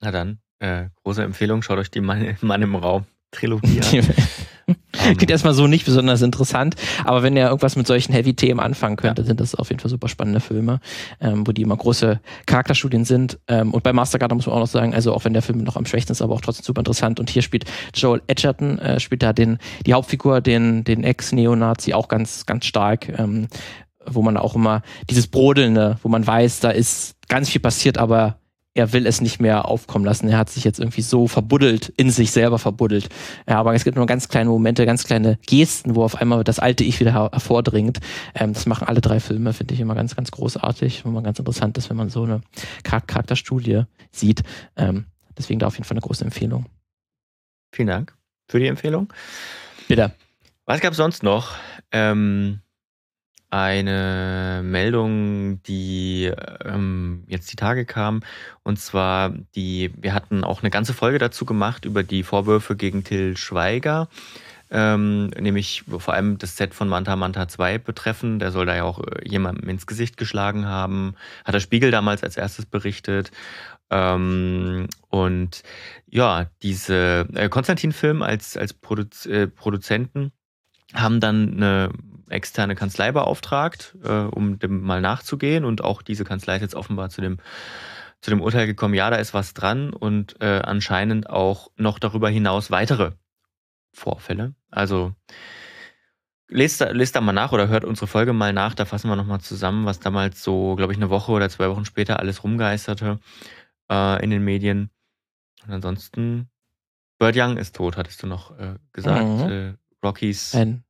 [0.00, 4.06] Na dann, äh, große Empfehlung, schaut euch die Mann, Mann im Raum Trilogie an.
[5.04, 9.18] Klingt erstmal so nicht besonders interessant, aber wenn ihr irgendwas mit solchen Heavy-Themen anfangen könnt,
[9.18, 9.24] ja.
[9.24, 10.80] sind das auf jeden Fall super spannende Filme,
[11.20, 13.38] ähm, wo die immer große Charakterstudien sind.
[13.48, 15.76] Ähm, und bei Mastercard muss man auch noch sagen, also auch wenn der Film noch
[15.76, 17.20] am schwächsten ist, aber auch trotzdem super interessant.
[17.20, 22.08] Und hier spielt Joel Edgerton, äh, spielt da den, die Hauptfigur, den, den Ex-Neonazi, auch
[22.08, 23.08] ganz, ganz stark.
[23.18, 23.48] Ähm,
[24.06, 28.36] wo man auch immer dieses Brodelnde, wo man weiß, da ist ganz viel passiert, aber
[28.74, 30.28] er will es nicht mehr aufkommen lassen.
[30.28, 33.08] Er hat sich jetzt irgendwie so verbuddelt, in sich selber verbuddelt.
[33.48, 36.58] Ja, aber es gibt nur ganz kleine Momente, ganz kleine Gesten, wo auf einmal das
[36.58, 38.00] alte Ich wieder hervordringt.
[38.34, 41.38] Ähm, das machen alle drei Filme, finde ich immer ganz, ganz großartig, wo man ganz
[41.38, 42.40] interessant ist, wenn man so eine
[42.82, 44.42] Charakterstudie sieht.
[44.76, 45.06] Ähm,
[45.38, 46.66] deswegen da auf jeden Fall eine große Empfehlung.
[47.72, 48.16] Vielen Dank
[48.48, 49.12] für die Empfehlung.
[49.86, 50.12] Bitte.
[50.66, 51.54] Was gab es sonst noch?
[51.92, 52.60] Ähm,
[53.54, 56.32] eine Meldung, die
[56.64, 58.24] ähm, jetzt die Tage kam.
[58.64, 63.04] Und zwar, die, wir hatten auch eine ganze Folge dazu gemacht über die Vorwürfe gegen
[63.04, 64.08] Till Schweiger.
[64.72, 68.40] Ähm, nämlich vor allem das Set von Manta Manta 2 betreffen.
[68.40, 71.14] Der soll da ja auch äh, jemandem ins Gesicht geschlagen haben.
[71.44, 73.30] Hat der Spiegel damals als erstes berichtet.
[73.88, 75.62] Ähm, und
[76.08, 80.32] ja, diese äh, Konstantin-Film als, als Produz äh, Produzenten
[80.92, 81.90] haben dann eine
[82.34, 85.64] externe Kanzlei beauftragt, äh, um dem mal nachzugehen.
[85.64, 87.38] Und auch diese Kanzlei ist jetzt offenbar zu dem,
[88.20, 92.28] zu dem Urteil gekommen, ja, da ist was dran und äh, anscheinend auch noch darüber
[92.28, 93.12] hinaus weitere
[93.92, 94.54] Vorfälle.
[94.70, 95.14] Also
[96.48, 99.16] lest da, lest da mal nach oder hört unsere Folge mal nach, da fassen wir
[99.16, 103.18] nochmal zusammen, was damals so, glaube ich, eine Woche oder zwei Wochen später alles rumgeisterte
[103.90, 104.90] äh, in den Medien.
[105.66, 106.48] Und ansonsten,
[107.18, 109.24] Bird Young ist tot, hattest du noch äh, gesagt.
[109.24, 109.50] Mhm.
[109.50, 109.74] Äh,
[110.04, 110.54] Rockies.
[110.54, 110.84] Ein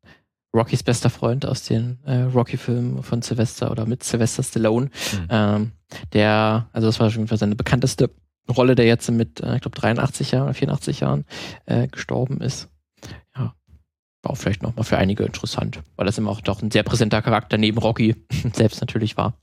[0.55, 4.86] Rockys bester Freund aus den äh, Rocky-Filmen von Sylvester oder mit Sylvester Stallone.
[4.86, 5.26] Mhm.
[5.28, 5.72] Ähm,
[6.12, 8.11] der, also das war auf jeden Fall seine bekannteste
[8.48, 11.24] Rolle, der jetzt mit, äh, ich glaube, 83 Jahren oder 84 Jahren
[11.66, 12.68] äh, gestorben ist.
[13.36, 13.55] Ja,
[14.22, 17.20] war auch vielleicht nochmal für einige interessant, weil das immer auch doch ein sehr präsenter
[17.20, 18.14] Charakter neben Rocky
[18.52, 19.34] selbst natürlich war.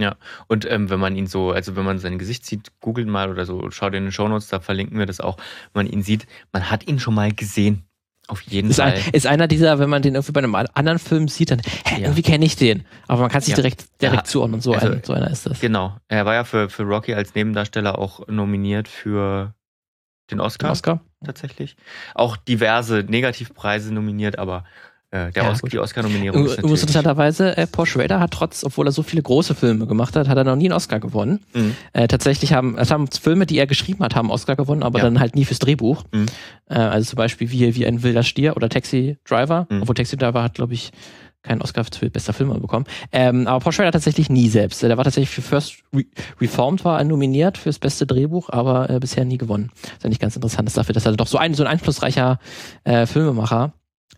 [0.00, 3.30] Ja, und ähm, wenn man ihn so, also wenn man sein Gesicht sieht, googelt mal
[3.30, 5.36] oder so, schaut in den Shownotes, da verlinken wir das auch.
[5.72, 7.87] Wenn man ihn sieht, man hat ihn schon mal gesehen.
[8.28, 8.92] Auf jeden ist Fall.
[8.92, 11.94] Ein, ist einer dieser, wenn man den irgendwie bei einem anderen Film sieht, dann, hä,
[11.94, 11.98] ja.
[12.00, 12.84] irgendwie kenne ich den.
[13.06, 13.56] Aber man kann sich ja.
[13.56, 14.24] direkt, direkt ja.
[14.24, 14.60] zuordnen.
[14.60, 15.60] So, also, ein, so einer ist das.
[15.60, 15.96] Genau.
[16.08, 19.54] Er war ja für, für Rocky als Nebendarsteller auch nominiert für
[20.30, 20.68] den Oscar.
[20.68, 21.00] Den Oscar.
[21.24, 21.76] Tatsächlich.
[22.14, 24.64] Auch diverse Negativpreise nominiert, aber
[25.10, 26.48] äh, der ja, Oscar, die Oscar-Nominierung.
[26.48, 30.36] Interessanterweise, äh, Paul Schrader hat trotz, obwohl er so viele große Filme gemacht hat, hat
[30.36, 31.40] er noch nie einen Oscar gewonnen.
[31.54, 31.76] Mhm.
[31.94, 35.06] Äh, tatsächlich haben, es haben Filme, die er geschrieben hat, haben Oscar gewonnen, aber ja.
[35.06, 36.04] dann halt nie fürs Drehbuch.
[36.12, 36.26] Mhm.
[36.66, 39.66] Äh, also zum Beispiel wie, wie ein wilder Stier oder Taxi Driver.
[39.70, 39.82] Mhm.
[39.82, 40.90] Obwohl Taxi Driver hat, glaube ich,
[41.42, 42.84] keinen Oscar für bester Film bekommen.
[43.10, 44.82] Ähm, aber Paul Schrader tatsächlich nie selbst.
[44.82, 46.04] Der war tatsächlich für First Re
[46.40, 49.70] Reformed war er nominiert fürs beste Drehbuch, aber äh, bisher nie gewonnen.
[49.74, 52.38] Das ist ja nicht ganz interessant, dafür, dass er doch so ein, so ein einflussreicher
[52.84, 53.72] äh, Filmemacher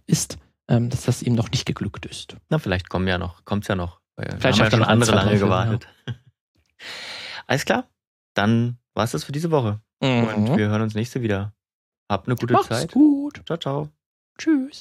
[0.06, 0.38] ist
[0.78, 2.36] dass das ihm noch nicht geglückt ist.
[2.48, 4.00] Na, vielleicht kommen ja noch, kommt's ja noch.
[4.16, 5.88] Vielleicht haben ja schon andere lange gewartet.
[6.06, 6.14] Ja.
[7.46, 7.88] Alles klar,
[8.34, 9.80] dann war's das für diese Woche.
[10.00, 10.24] Mhm.
[10.24, 11.52] Und wir hören uns nächste wieder.
[12.08, 12.92] Habt eine gute Macht's Zeit.
[12.92, 13.42] gut.
[13.46, 13.88] Ciao, ciao.
[14.38, 14.78] Tschüss.